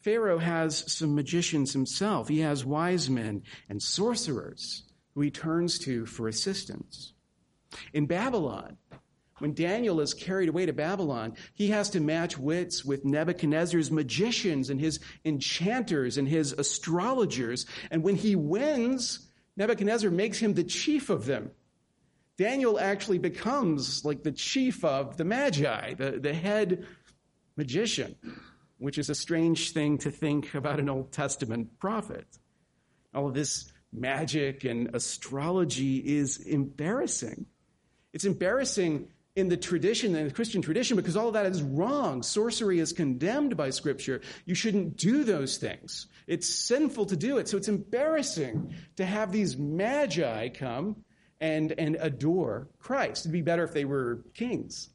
Pharaoh 0.02 0.40
has 0.40 0.92
some 0.92 1.14
magicians 1.14 1.74
himself. 1.74 2.28
He 2.28 2.40
has 2.40 2.66
wise 2.66 3.10
men 3.10 3.44
and 3.70 3.82
sorcerers 3.82 4.84
who 5.14 5.22
he 5.22 5.30
turns 5.30 5.78
to 5.80 6.06
for 6.06 6.28
assistance. 6.28 7.14
In 7.94 8.08
Babylon, 8.08 8.78
when 9.38 9.54
Daniel 9.54 10.02
is 10.02 10.14
carried 10.14 10.50
away 10.50 10.66
to 10.66 10.74
Babylon, 10.74 11.34
he 11.54 11.70
has 11.70 11.90
to 11.92 12.00
match 12.00 12.38
wits 12.38 12.84
with 12.84 13.06
Nebuchadnezzar's 13.06 13.92
magicians 13.92 14.70
and 14.70 14.80
his 14.80 15.00
enchanters 15.26 16.18
and 16.18 16.28
his 16.28 16.52
astrologers. 16.54 17.66
And 17.90 18.04
when 18.04 18.16
he 18.16 18.36
wins, 18.36 19.28
Nebuchadnezzar 19.58 20.12
makes 20.12 20.40
him 20.40 20.54
the 20.54 20.64
chief 20.64 21.10
of 21.10 21.26
them. 21.26 21.52
Daniel 22.38 22.80
actually 22.80 23.20
becomes 23.20 24.04
like 24.06 24.24
the 24.24 24.32
chief 24.32 24.84
of 24.84 25.18
the 25.18 25.26
Magi, 25.26 25.94
the, 25.94 26.12
the 26.12 26.34
head 26.34 26.86
magician, 27.56 28.16
which 28.78 28.98
is 28.98 29.10
a 29.10 29.16
strange 29.16 29.72
thing 29.72 29.98
to 30.00 30.12
think 30.12 30.54
about 30.54 30.80
an 30.80 30.90
Old 30.90 31.12
Testament 31.12 31.78
prophet. 31.80 32.26
All 33.14 33.28
of 33.28 33.34
this 33.34 33.72
magic 33.94 34.64
and 34.64 34.96
astrology 34.96 35.98
is 35.98 36.38
embarrassing. 36.38 37.46
It's 38.14 38.26
embarrassing 38.26 39.08
in 39.36 39.48
the 39.48 39.58
tradition, 39.58 40.16
in 40.16 40.28
the 40.28 40.34
Christian 40.34 40.62
tradition, 40.62 40.98
because 40.98 41.16
all 41.16 41.28
of 41.28 41.34
that 41.34 41.46
is 41.46 41.62
wrong. 41.62 42.22
Sorcery 42.22 42.80
is 42.80 42.92
condemned 42.92 43.56
by 43.56 43.70
Scripture. 43.70 44.22
You 44.46 44.56
shouldn't 44.56 44.98
do 44.98 45.24
those 45.24 45.58
things. 45.58 46.08
It's 46.28 46.50
sinful 46.50 47.06
to 47.08 47.16
do 47.16 47.38
it. 47.38 47.48
So 47.48 47.58
it's 47.58 47.70
embarrassing 47.70 48.74
to 48.98 49.06
have 49.06 49.32
these 49.32 49.58
magi 49.58 50.50
come 50.50 51.04
and, 51.42 51.74
and 51.78 51.98
adore 52.00 52.70
Christ. 52.80 53.24
It'd 53.24 53.34
be 53.34 53.42
better 53.42 53.64
if 53.64 53.74
they 53.74 53.84
were 53.84 54.24
kings. 54.34 54.90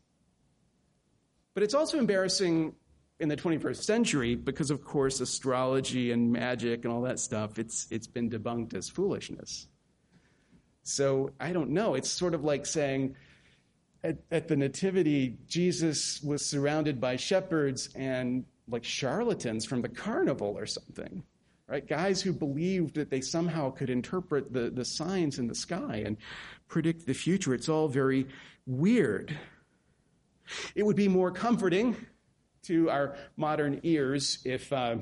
But 1.53 1.65
it's 1.65 1.75
also 1.75 1.99
embarrassing 1.99 2.75
in 3.19 3.29
the 3.29 3.37
21st 3.37 3.83
century 3.83 4.35
because, 4.37 4.71
of 4.71 4.85
course, 4.85 5.21
astrology 5.21 6.13
and 6.13 6.33
magic 6.33 6.85
and 6.85 6.93
all 6.93 7.03
that 7.03 7.19
stuff, 7.19 7.59
it's, 7.59 7.87
it's 7.91 8.07
been 8.07 8.31
debunked 8.31 8.75
as 8.75 8.89
foolishness. 8.89 9.67
So 10.83 11.33
I 11.41 11.53
don't 11.53 11.71
know. 11.71 11.95
It's 11.95 12.11
sort 12.11 12.35
of 12.35 12.45
like 12.45 12.65
saying, 12.65 13.17
at, 14.05 14.19
at 14.31 14.49
the 14.49 14.57
Nativity, 14.57 15.39
Jesus 15.49 16.23
was 16.23 16.47
surrounded 16.47 17.01
by 17.01 17.17
shepherds 17.17 17.89
and 17.97 18.45
like 18.69 18.85
charlatans 18.85 19.65
from 19.65 19.83
the 19.83 19.89
carnival 19.89 20.57
or 20.57 20.67
something, 20.67 21.25
right? 21.69 21.87
Guys 21.87 22.23
who 22.23 22.33
believed 22.33 22.95
that 22.95 23.11
they 23.11 23.21
somehow 23.21 23.71
could 23.71 23.91
interpret 23.91 24.53
the, 24.53 24.71
the 24.71 24.85
signs 24.85 25.39
in 25.39 25.49
the 25.49 25.55
sky 25.55 26.03
and 26.05 26.17
predict 26.69 27.07
the 27.07 27.15
future. 27.15 27.55
It's 27.55 27.69
all 27.69 27.89
very 27.89 28.27
weird. 28.67 29.37
It 30.75 30.85
would 30.85 30.97
be 30.97 31.09
more 31.09 31.31
comforting 31.31 31.97
to 32.65 32.91
our 32.91 33.17
modern 33.37 33.81
ears 33.83 34.39
if 34.45 34.73
uh, 34.73 34.97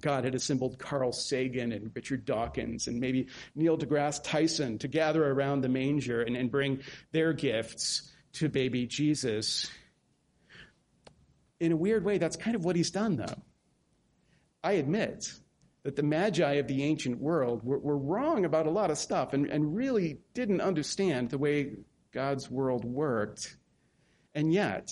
God 0.00 0.24
had 0.24 0.34
assembled 0.34 0.78
Carl 0.78 1.12
Sagan 1.12 1.72
and 1.72 1.90
Richard 1.94 2.24
Dawkins 2.24 2.86
and 2.86 3.00
maybe 3.00 3.28
Neil 3.54 3.76
deGrasse 3.76 4.22
Tyson 4.22 4.78
to 4.78 4.88
gather 4.88 5.26
around 5.26 5.62
the 5.62 5.68
manger 5.68 6.22
and, 6.22 6.36
and 6.36 6.50
bring 6.50 6.80
their 7.12 7.32
gifts 7.32 8.10
to 8.34 8.48
baby 8.48 8.86
Jesus. 8.86 9.70
In 11.60 11.72
a 11.72 11.76
weird 11.76 12.04
way, 12.04 12.18
that's 12.18 12.36
kind 12.36 12.54
of 12.54 12.64
what 12.64 12.76
he's 12.76 12.90
done, 12.90 13.16
though. 13.16 13.42
I 14.62 14.72
admit 14.72 15.32
that 15.82 15.96
the 15.96 16.02
magi 16.02 16.54
of 16.54 16.66
the 16.66 16.82
ancient 16.82 17.20
world 17.20 17.62
were, 17.62 17.78
were 17.78 17.96
wrong 17.96 18.44
about 18.44 18.66
a 18.66 18.70
lot 18.70 18.90
of 18.90 18.98
stuff 18.98 19.32
and, 19.32 19.46
and 19.46 19.74
really 19.74 20.18
didn't 20.34 20.60
understand 20.60 21.30
the 21.30 21.38
way 21.38 21.76
God's 22.12 22.50
world 22.50 22.84
worked. 22.84 23.56
And 24.34 24.52
yet, 24.52 24.90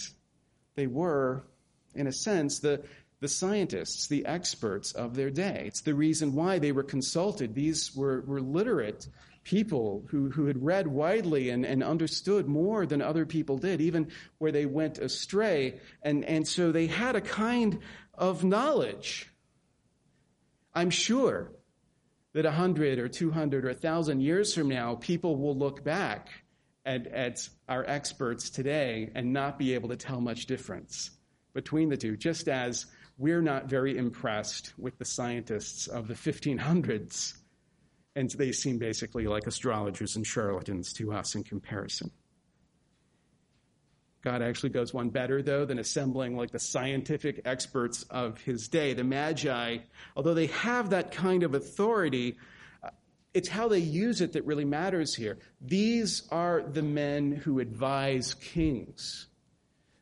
they 0.75 0.87
were, 0.87 1.46
in 1.94 2.07
a 2.07 2.12
sense, 2.12 2.61
the, 2.61 2.83
the 3.20 3.29
scientists, 3.29 4.09
the 4.09 4.27
experts 4.27 4.92
of 4.92 5.14
their 5.14 5.31
day. 5.31 5.64
It's 5.66 5.83
the 5.83 5.94
reason 5.94 6.35
why 6.35 6.59
they 6.59 6.72
were 6.72 6.83
consulted. 6.83 7.55
These 7.55 7.94
were, 7.94 8.22
were 8.22 8.40
literate 8.40 9.07
people 9.42 10.05
who, 10.09 10.29
who 10.31 10.46
had 10.46 10.62
read 10.62 10.87
widely 10.87 11.51
and, 11.51 11.64
and 11.64 11.83
understood 11.83 12.49
more 12.49 12.85
than 12.85 13.01
other 13.01 13.25
people 13.25 13.59
did, 13.59 13.81
even 13.81 14.09
where 14.38 14.53
they 14.53 14.66
went 14.66 14.99
astray. 14.99 15.81
And, 16.03 16.25
and 16.25 16.46
so 16.46 16.72
they 16.72 16.88
had 16.88 17.16
a 17.16 17.20
kind 17.20 17.79
of 18.14 18.44
knowledge. 18.44 19.31
I'm 20.76 20.90
sure 20.90 21.50
that 22.34 22.44
hundred 22.44 22.98
or 22.98 23.08
two 23.08 23.30
hundred 23.30 23.64
or 23.64 23.72
thousand 23.72 24.20
years 24.20 24.54
from 24.54 24.68
now, 24.68 24.94
people 24.96 25.36
will 25.36 25.56
look 25.56 25.82
back 25.82 26.28
at, 26.84 27.06
at 27.06 27.48
our 27.68 27.82
experts 27.84 28.50
today 28.50 29.10
and 29.14 29.32
not 29.32 29.58
be 29.58 29.74
able 29.74 29.88
to 29.88 29.96
tell 29.96 30.20
much 30.20 30.46
difference 30.46 31.10
between 31.54 31.88
the 31.88 31.96
two, 31.96 32.16
just 32.16 32.46
as 32.46 32.86
we're 33.16 33.40
not 33.40 33.70
very 33.70 33.96
impressed 33.96 34.74
with 34.76 34.98
the 34.98 35.04
scientists 35.06 35.86
of 35.86 36.08
the 36.08 36.14
1500s 36.14 37.32
and 38.16 38.30
they 38.30 38.50
seem 38.50 38.78
basically 38.78 39.26
like 39.26 39.46
astrologers 39.46 40.16
and 40.16 40.26
charlatans 40.26 40.92
to 40.94 41.12
us 41.12 41.34
in 41.34 41.44
comparison. 41.44 42.10
God 44.26 44.42
actually 44.42 44.70
goes 44.70 44.92
one 44.92 45.10
better, 45.10 45.40
though, 45.40 45.64
than 45.64 45.78
assembling 45.78 46.36
like 46.36 46.50
the 46.50 46.58
scientific 46.58 47.42
experts 47.44 48.02
of 48.10 48.40
his 48.40 48.66
day. 48.66 48.92
The 48.92 49.04
Magi, 49.04 49.78
although 50.16 50.34
they 50.34 50.48
have 50.48 50.90
that 50.90 51.12
kind 51.12 51.44
of 51.44 51.54
authority, 51.54 52.36
uh, 52.82 52.88
it's 53.34 53.48
how 53.48 53.68
they 53.68 53.78
use 53.78 54.20
it 54.20 54.32
that 54.32 54.44
really 54.44 54.64
matters 54.64 55.14
here. 55.14 55.38
These 55.60 56.26
are 56.32 56.60
the 56.60 56.82
men 56.82 57.36
who 57.36 57.60
advise 57.60 58.34
kings. 58.34 59.28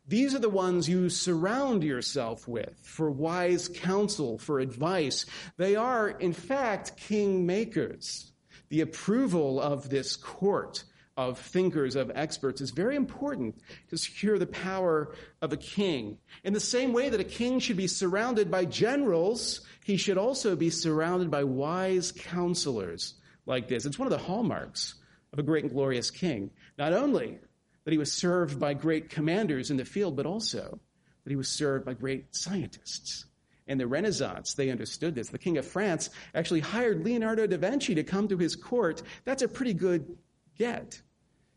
These 0.08 0.34
are 0.34 0.38
the 0.38 0.48
ones 0.48 0.88
you 0.88 1.10
surround 1.10 1.84
yourself 1.84 2.48
with 2.48 2.80
for 2.82 3.10
wise 3.10 3.68
counsel, 3.68 4.38
for 4.38 4.58
advice. 4.58 5.26
They 5.58 5.76
are, 5.76 6.08
in 6.08 6.32
fact, 6.32 6.96
king 6.96 7.44
makers. 7.44 8.32
The 8.70 8.80
approval 8.80 9.60
of 9.60 9.90
this 9.90 10.16
court 10.16 10.84
of 11.16 11.38
thinkers, 11.38 11.96
of 11.96 12.10
experts, 12.14 12.60
is 12.60 12.70
very 12.70 12.96
important 12.96 13.56
to 13.88 13.96
secure 13.96 14.38
the 14.38 14.46
power 14.46 15.14
of 15.40 15.52
a 15.52 15.56
king. 15.56 16.18
In 16.42 16.52
the 16.52 16.60
same 16.60 16.92
way 16.92 17.08
that 17.08 17.20
a 17.20 17.24
king 17.24 17.60
should 17.60 17.76
be 17.76 17.86
surrounded 17.86 18.50
by 18.50 18.64
generals, 18.64 19.60
he 19.84 19.96
should 19.96 20.18
also 20.18 20.56
be 20.56 20.70
surrounded 20.70 21.30
by 21.30 21.44
wise 21.44 22.12
counselors 22.12 23.14
like 23.46 23.68
this. 23.68 23.86
It's 23.86 23.98
one 23.98 24.06
of 24.06 24.18
the 24.18 24.26
hallmarks 24.26 24.94
of 25.32 25.38
a 25.38 25.42
great 25.42 25.64
and 25.64 25.72
glorious 25.72 26.10
king. 26.10 26.50
Not 26.78 26.92
only 26.92 27.38
that 27.84 27.92
he 27.92 27.98
was 27.98 28.12
served 28.12 28.58
by 28.58 28.74
great 28.74 29.10
commanders 29.10 29.70
in 29.70 29.76
the 29.76 29.84
field, 29.84 30.16
but 30.16 30.26
also 30.26 30.80
that 31.24 31.30
he 31.30 31.36
was 31.36 31.48
served 31.48 31.84
by 31.84 31.94
great 31.94 32.34
scientists. 32.34 33.26
In 33.66 33.78
the 33.78 33.86
Renaissance, 33.86 34.54
they 34.54 34.70
understood 34.70 35.14
this. 35.14 35.28
The 35.28 35.38
King 35.38 35.56
of 35.56 35.66
France 35.66 36.10
actually 36.34 36.60
hired 36.60 37.02
Leonardo 37.04 37.46
da 37.46 37.56
Vinci 37.56 37.94
to 37.94 38.02
come 38.02 38.28
to 38.28 38.36
his 38.36 38.56
court. 38.56 39.02
That's 39.24 39.42
a 39.42 39.48
pretty 39.48 39.72
good 39.72 40.18
get. 40.56 41.00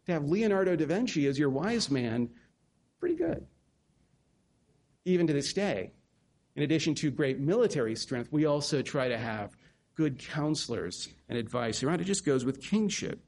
To 0.05 0.13
have 0.13 0.25
Leonardo 0.25 0.75
da 0.75 0.85
Vinci 0.85 1.27
as 1.27 1.37
your 1.37 1.49
wise 1.49 1.91
man, 1.91 2.29
pretty 2.99 3.15
good. 3.15 3.45
Even 5.05 5.27
to 5.27 5.33
this 5.33 5.53
day, 5.53 5.91
in 6.55 6.63
addition 6.63 6.95
to 6.95 7.11
great 7.11 7.39
military 7.39 7.95
strength, 7.95 8.31
we 8.31 8.45
also 8.45 8.81
try 8.81 9.07
to 9.07 9.17
have 9.17 9.55
good 9.95 10.19
counselors 10.19 11.09
and 11.29 11.37
advice 11.37 11.83
around. 11.83 12.01
It 12.01 12.05
just 12.05 12.25
goes 12.25 12.45
with 12.45 12.61
kingship. 12.61 13.19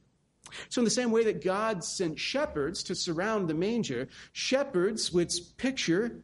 So, 0.69 0.81
in 0.81 0.85
the 0.85 0.91
same 0.91 1.11
way 1.11 1.25
that 1.25 1.43
God 1.43 1.83
sent 1.83 2.19
shepherds 2.19 2.83
to 2.83 2.95
surround 2.95 3.47
the 3.47 3.53
manger, 3.53 4.07
shepherds, 4.31 5.11
which 5.11 5.55
picture 5.57 6.23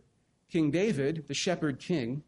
King 0.49 0.71
David, 0.71 1.25
the 1.27 1.34
shepherd 1.34 1.79
king, 1.79 2.23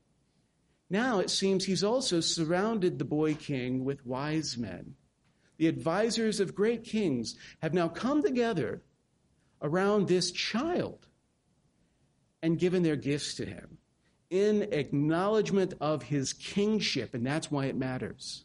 now 0.90 1.20
it 1.20 1.30
seems 1.30 1.66
he's 1.66 1.84
also 1.84 2.20
surrounded 2.20 2.98
the 2.98 3.06
boy 3.06 3.36
king 3.36 3.84
with 3.84 4.06
wise 4.06 4.58
men. 4.58 4.96
The 5.58 5.68
advisors 5.68 6.40
of 6.40 6.56
great 6.56 6.84
kings 6.84 7.36
have 7.62 7.74
now 7.74 7.88
come 7.88 8.22
together 8.22 8.82
around 9.62 10.08
this 10.08 10.32
child 10.32 11.08
and 12.42 12.60
given 12.60 12.84
their 12.84 12.96
gifts 12.96 13.36
to 13.36 13.46
him. 13.46 13.78
in 14.30 14.64
acknowledgement 14.74 15.74
of 15.80 16.04
his 16.04 16.34
kingship, 16.34 17.14
and 17.14 17.26
that's 17.26 17.52
why 17.52 17.66
it 17.66 17.76
matters. 17.76 18.44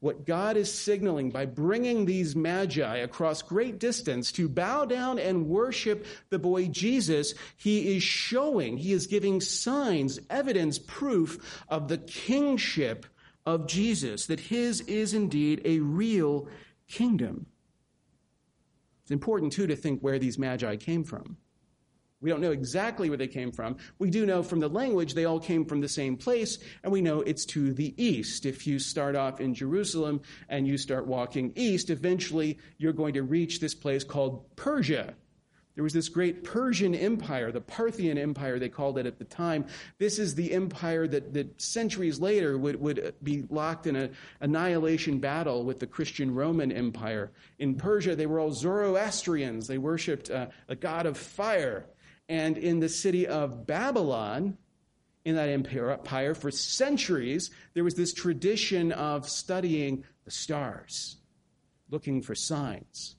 What 0.00 0.24
God 0.24 0.56
is 0.56 0.72
signaling 0.72 1.30
by 1.30 1.46
bringing 1.46 2.04
these 2.04 2.36
magi 2.36 2.98
across 2.98 3.42
great 3.42 3.80
distance 3.80 4.30
to 4.32 4.48
bow 4.48 4.84
down 4.84 5.18
and 5.18 5.48
worship 5.48 6.06
the 6.30 6.38
boy 6.38 6.68
Jesus, 6.68 7.34
he 7.56 7.96
is 7.96 8.02
showing, 8.02 8.76
he 8.76 8.92
is 8.92 9.06
giving 9.08 9.40
signs, 9.40 10.20
evidence, 10.30 10.78
proof 10.78 11.64
of 11.68 11.88
the 11.88 11.98
kingship 11.98 13.06
of 13.46 13.66
Jesus, 13.66 14.26
that 14.26 14.40
his 14.40 14.80
is 14.82 15.14
indeed 15.14 15.60
a 15.64 15.80
real 15.80 16.48
kingdom. 16.88 17.46
It's 19.02 19.10
important, 19.10 19.52
too, 19.52 19.66
to 19.66 19.76
think 19.76 20.00
where 20.00 20.18
these 20.18 20.38
magi 20.38 20.76
came 20.76 21.04
from. 21.04 21.36
We 22.22 22.30
don't 22.30 22.40
know 22.40 22.52
exactly 22.52 23.10
where 23.10 23.18
they 23.18 23.28
came 23.28 23.52
from. 23.52 23.76
We 23.98 24.08
do 24.08 24.24
know 24.24 24.42
from 24.42 24.58
the 24.58 24.68
language 24.68 25.12
they 25.12 25.26
all 25.26 25.38
came 25.38 25.66
from 25.66 25.82
the 25.82 25.88
same 25.90 26.16
place, 26.16 26.58
and 26.82 26.90
we 26.90 27.02
know 27.02 27.20
it's 27.20 27.44
to 27.46 27.74
the 27.74 27.94
east. 28.02 28.46
If 28.46 28.66
you 28.66 28.78
start 28.78 29.14
off 29.14 29.42
in 29.42 29.52
Jerusalem 29.52 30.22
and 30.48 30.66
you 30.66 30.78
start 30.78 31.06
walking 31.06 31.52
east, 31.54 31.90
eventually 31.90 32.58
you're 32.78 32.94
going 32.94 33.12
to 33.12 33.22
reach 33.22 33.60
this 33.60 33.74
place 33.74 34.04
called 34.04 34.56
Persia. 34.56 35.12
There 35.74 35.82
was 35.82 35.92
this 35.92 36.08
great 36.08 36.44
Persian 36.44 36.94
empire, 36.94 37.50
the 37.50 37.60
Parthian 37.60 38.16
Empire, 38.16 38.60
they 38.60 38.68
called 38.68 38.96
it 38.96 39.06
at 39.06 39.18
the 39.18 39.24
time. 39.24 39.66
This 39.98 40.20
is 40.20 40.36
the 40.36 40.52
empire 40.52 41.08
that, 41.08 41.34
that 41.34 41.60
centuries 41.60 42.20
later 42.20 42.56
would, 42.56 42.80
would 42.80 43.14
be 43.24 43.44
locked 43.50 43.88
in 43.88 43.96
an 43.96 44.14
annihilation 44.40 45.18
battle 45.18 45.64
with 45.64 45.80
the 45.80 45.86
Christian 45.88 46.32
Roman 46.32 46.70
Empire. 46.70 47.32
In 47.58 47.74
Persia, 47.74 48.14
they 48.14 48.26
were 48.26 48.38
all 48.38 48.52
Zoroastrians. 48.52 49.66
They 49.66 49.78
worshipped 49.78 50.30
uh, 50.30 50.46
a 50.68 50.76
god 50.76 51.06
of 51.06 51.16
fire. 51.16 51.86
And 52.28 52.56
in 52.56 52.78
the 52.78 52.88
city 52.88 53.26
of 53.26 53.66
Babylon, 53.66 54.56
in 55.24 55.34
that 55.34 55.48
empire, 55.48 56.34
for 56.34 56.50
centuries, 56.52 57.50
there 57.72 57.82
was 57.82 57.94
this 57.94 58.12
tradition 58.12 58.92
of 58.92 59.28
studying 59.28 60.04
the 60.24 60.30
stars, 60.30 61.16
looking 61.90 62.22
for 62.22 62.34
signs. 62.34 63.16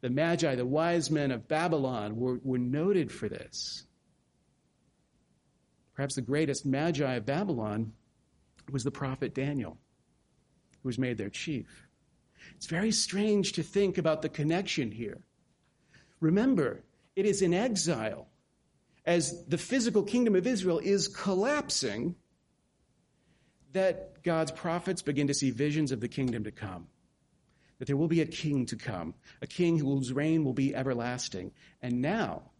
The 0.00 0.10
Magi, 0.10 0.54
the 0.54 0.66
wise 0.66 1.10
men 1.10 1.30
of 1.30 1.48
Babylon, 1.48 2.16
were, 2.16 2.38
were 2.42 2.58
noted 2.58 3.10
for 3.10 3.28
this. 3.28 3.84
Perhaps 5.94 6.14
the 6.14 6.22
greatest 6.22 6.64
Magi 6.64 7.14
of 7.14 7.26
Babylon 7.26 7.92
was 8.70 8.84
the 8.84 8.90
prophet 8.90 9.34
Daniel, 9.34 9.76
who 10.82 10.88
was 10.88 10.98
made 10.98 11.18
their 11.18 11.30
chief. 11.30 11.88
It's 12.54 12.66
very 12.66 12.92
strange 12.92 13.52
to 13.52 13.62
think 13.62 13.98
about 13.98 14.22
the 14.22 14.28
connection 14.28 14.92
here. 14.92 15.18
Remember, 16.20 16.84
it 17.16 17.26
is 17.26 17.42
in 17.42 17.52
exile 17.52 18.28
as 19.04 19.44
the 19.46 19.58
physical 19.58 20.02
kingdom 20.02 20.36
of 20.36 20.46
Israel 20.46 20.78
is 20.78 21.08
collapsing, 21.08 22.14
that 23.72 24.22
God's 24.22 24.52
prophets 24.52 25.02
begin 25.02 25.26
to 25.28 25.34
see 25.34 25.50
visions 25.50 25.92
of 25.92 26.00
the 26.00 26.08
kingdom 26.08 26.44
to 26.44 26.50
come. 26.50 26.86
That 27.78 27.86
there 27.86 27.96
will 27.96 28.08
be 28.08 28.20
a 28.20 28.26
king 28.26 28.66
to 28.66 28.76
come, 28.76 29.14
a 29.40 29.46
king 29.46 29.78
whose 29.78 30.12
reign 30.12 30.44
will 30.44 30.52
be 30.52 30.74
everlasting. 30.74 31.52
And 31.80 32.00
now, 32.00 32.50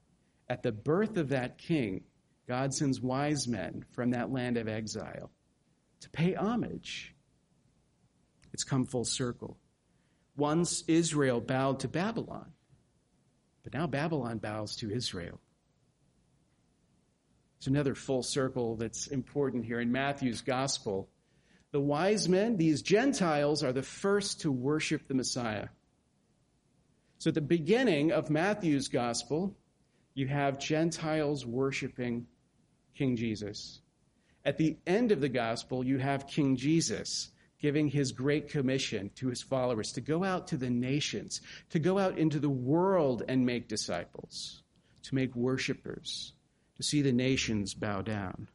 at 0.49 0.63
the 0.63 0.73
birth 0.73 1.17
of 1.17 1.31
that 1.31 1.59
king, 1.59 2.05
God 2.47 2.73
sends 2.73 3.01
wise 3.01 3.47
men 3.49 3.85
from 3.91 4.11
that 4.11 4.33
land 4.33 4.57
of 4.57 4.69
exile 4.69 5.31
to 6.01 6.11
pay 6.11 6.35
homage. 6.35 7.15
It's 8.53 8.65
come 8.65 8.87
full 8.87 9.05
circle. 9.05 9.59
Once 10.37 10.85
Israel 10.87 11.41
bowed 11.41 11.81
to 11.81 11.89
Babylon, 11.89 12.53
but 13.65 13.75
now 13.75 13.87
Babylon 13.87 14.39
bows 14.39 14.77
to 14.77 14.91
Israel. 14.91 15.41
It's 17.59 17.67
another 17.67 17.95
full 17.95 18.23
circle 18.23 18.77
that's 18.77 19.09
important 19.09 19.65
here 19.65 19.81
in 19.81 19.91
Matthew's 19.91 20.43
gospel. 20.43 21.09
The 21.71 21.81
wise 21.81 22.29
men, 22.29 22.57
these 22.57 22.83
Gentiles, 22.83 23.63
are 23.63 23.73
the 23.73 23.83
first 23.83 24.41
to 24.41 24.53
worship 24.53 25.07
the 25.07 25.15
Messiah. 25.15 25.69
So 27.19 27.29
at 27.29 27.35
the 27.35 27.41
beginning 27.41 28.13
of 28.13 28.31
Matthew's 28.31 28.89
gospel, 28.89 29.57
you 30.15 30.27
have 30.29 30.59
Gentiles 30.59 31.45
worshiping 31.45 32.27
King 32.97 33.17
Jesus. 33.17 33.81
At 34.45 34.57
the 34.57 34.79
end 34.87 35.13
of 35.13 35.21
the 35.21 35.29
gospel, 35.29 35.85
you 35.85 35.99
have 35.99 36.27
King 36.27 36.57
Jesus 36.57 37.31
giving 37.61 37.89
his 37.89 38.13
great 38.13 38.49
commission 38.49 39.11
to 39.17 39.29
his 39.29 39.43
followers 39.43 39.93
to 39.93 40.01
go 40.01 40.25
out 40.25 40.47
to 40.49 40.57
the 40.57 40.71
nations, 40.71 41.41
to 41.71 41.79
go 41.79 41.99
out 41.99 42.17
into 42.17 42.39
the 42.39 42.49
world 42.49 43.25
and 43.29 43.45
make 43.45 43.69
disciples, 43.69 44.63
to 45.03 45.15
make 45.15 45.35
worshipers 45.35 46.33
to 46.77 46.83
see 46.85 47.03
the 47.03 47.13
nations 47.13 47.75
bow 47.75 48.01
down. 48.01 48.49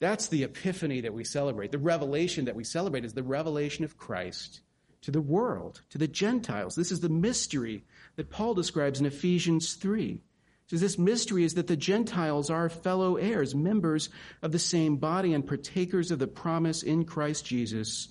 That's 0.00 0.28
the 0.28 0.44
epiphany 0.44 1.02
that 1.02 1.14
we 1.14 1.24
celebrate. 1.24 1.70
The 1.70 1.78
revelation 1.78 2.46
that 2.46 2.56
we 2.56 2.64
celebrate 2.64 3.04
is 3.04 3.12
the 3.12 3.22
revelation 3.22 3.84
of 3.84 3.98
Christ 3.98 4.62
to 5.02 5.10
the 5.10 5.20
world, 5.20 5.82
to 5.90 5.98
the 5.98 6.08
Gentiles. 6.08 6.74
This 6.74 6.90
is 6.90 7.00
the 7.00 7.08
mystery 7.08 7.84
that 8.16 8.30
Paul 8.30 8.54
describes 8.54 8.98
in 8.98 9.06
Ephesians 9.06 9.74
3. 9.74 10.20
So 10.66 10.76
this 10.76 10.98
mystery 10.98 11.44
is 11.44 11.54
that 11.54 11.66
the 11.66 11.76
Gentiles 11.76 12.48
are 12.48 12.68
fellow 12.68 13.16
heirs, 13.16 13.54
members 13.54 14.08
of 14.40 14.52
the 14.52 14.58
same 14.58 14.96
body, 14.96 15.34
and 15.34 15.46
partakers 15.46 16.10
of 16.10 16.18
the 16.18 16.28
promise 16.28 16.82
in 16.82 17.04
Christ 17.04 17.44
Jesus 17.44 18.08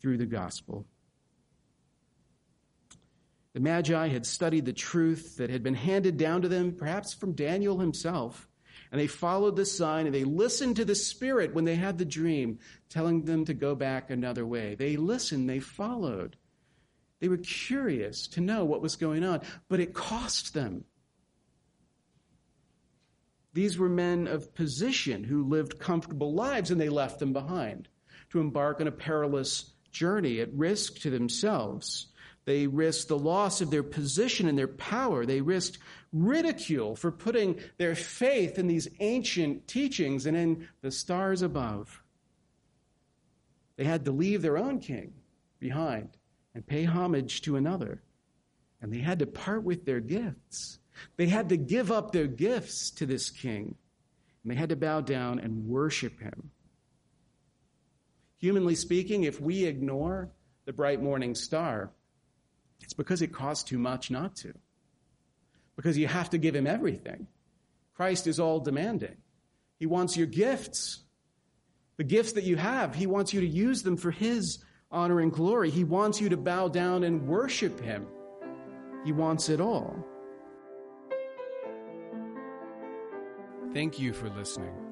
through 0.00 0.18
the 0.18 0.26
gospel. 0.26 0.84
The 3.54 3.60
Magi 3.60 4.08
had 4.08 4.26
studied 4.26 4.64
the 4.64 4.72
truth 4.72 5.36
that 5.36 5.50
had 5.50 5.62
been 5.62 5.74
handed 5.74 6.16
down 6.16 6.42
to 6.42 6.48
them, 6.48 6.72
perhaps 6.72 7.14
from 7.14 7.32
Daniel 7.32 7.78
himself, 7.78 8.48
and 8.92 9.00
they 9.00 9.06
followed 9.06 9.56
the 9.56 9.64
sign 9.64 10.04
and 10.04 10.14
they 10.14 10.24
listened 10.24 10.76
to 10.76 10.84
the 10.84 10.94
Spirit 10.94 11.54
when 11.54 11.64
they 11.64 11.76
had 11.76 11.96
the 11.96 12.04
dream, 12.04 12.58
telling 12.90 13.24
them 13.24 13.46
to 13.46 13.54
go 13.54 13.74
back 13.74 14.10
another 14.10 14.44
way. 14.44 14.74
They 14.74 14.96
listened, 14.96 15.48
they 15.48 15.60
followed. 15.60 16.36
They 17.18 17.28
were 17.28 17.38
curious 17.38 18.28
to 18.28 18.42
know 18.42 18.66
what 18.66 18.82
was 18.82 18.96
going 18.96 19.24
on, 19.24 19.40
but 19.70 19.80
it 19.80 19.94
cost 19.94 20.52
them. 20.52 20.84
These 23.54 23.78
were 23.78 23.88
men 23.88 24.26
of 24.26 24.54
position 24.54 25.24
who 25.24 25.48
lived 25.48 25.78
comfortable 25.78 26.34
lives 26.34 26.70
and 26.70 26.80
they 26.80 26.88
left 26.90 27.18
them 27.18 27.32
behind 27.32 27.88
to 28.30 28.40
embark 28.40 28.80
on 28.80 28.88
a 28.88 28.92
perilous 28.92 29.72
journey 29.90 30.40
at 30.40 30.52
risk 30.52 31.00
to 31.00 31.10
themselves. 31.10 32.08
They 32.44 32.66
risked 32.66 33.08
the 33.08 33.18
loss 33.18 33.60
of 33.60 33.70
their 33.70 33.84
position 33.84 34.48
and 34.48 34.58
their 34.58 34.68
power. 34.68 35.24
They 35.24 35.40
risked 35.40 35.78
ridicule 36.12 36.96
for 36.96 37.12
putting 37.12 37.60
their 37.78 37.94
faith 37.94 38.58
in 38.58 38.66
these 38.66 38.88
ancient 39.00 39.68
teachings 39.68 40.26
and 40.26 40.36
in 40.36 40.68
the 40.80 40.90
stars 40.90 41.42
above. 41.42 42.02
They 43.76 43.84
had 43.84 44.04
to 44.04 44.12
leave 44.12 44.42
their 44.42 44.58
own 44.58 44.80
king 44.80 45.14
behind 45.60 46.16
and 46.54 46.66
pay 46.66 46.84
homage 46.84 47.42
to 47.42 47.56
another. 47.56 48.02
And 48.80 48.92
they 48.92 48.98
had 48.98 49.20
to 49.20 49.26
part 49.26 49.62
with 49.62 49.84
their 49.84 50.00
gifts. 50.00 50.80
They 51.16 51.28
had 51.28 51.48
to 51.50 51.56
give 51.56 51.92
up 51.92 52.10
their 52.10 52.26
gifts 52.26 52.90
to 52.92 53.06
this 53.06 53.30
king. 53.30 53.76
And 54.42 54.50
they 54.50 54.56
had 54.56 54.70
to 54.70 54.76
bow 54.76 55.00
down 55.00 55.38
and 55.38 55.68
worship 55.68 56.20
him. 56.20 56.50
Humanly 58.38 58.74
speaking, 58.74 59.22
if 59.22 59.40
we 59.40 59.64
ignore 59.64 60.30
the 60.64 60.72
bright 60.72 61.00
morning 61.00 61.36
star, 61.36 61.92
it's 62.82 62.94
because 62.94 63.22
it 63.22 63.32
costs 63.32 63.64
too 63.64 63.78
much 63.78 64.10
not 64.10 64.36
to. 64.36 64.52
Because 65.76 65.96
you 65.96 66.06
have 66.06 66.30
to 66.30 66.38
give 66.38 66.54
him 66.54 66.66
everything. 66.66 67.26
Christ 67.94 68.26
is 68.26 68.40
all 68.40 68.60
demanding. 68.60 69.16
He 69.78 69.86
wants 69.86 70.16
your 70.16 70.26
gifts. 70.26 71.02
The 71.96 72.04
gifts 72.04 72.32
that 72.32 72.44
you 72.44 72.56
have, 72.56 72.94
he 72.94 73.06
wants 73.06 73.32
you 73.32 73.40
to 73.40 73.46
use 73.46 73.82
them 73.82 73.96
for 73.96 74.10
his 74.10 74.62
honor 74.90 75.20
and 75.20 75.32
glory. 75.32 75.70
He 75.70 75.84
wants 75.84 76.20
you 76.20 76.28
to 76.28 76.36
bow 76.36 76.68
down 76.68 77.04
and 77.04 77.26
worship 77.26 77.80
him. 77.80 78.06
He 79.04 79.12
wants 79.12 79.48
it 79.48 79.60
all. 79.60 79.96
Thank 83.72 83.98
you 83.98 84.12
for 84.12 84.28
listening. 84.30 84.91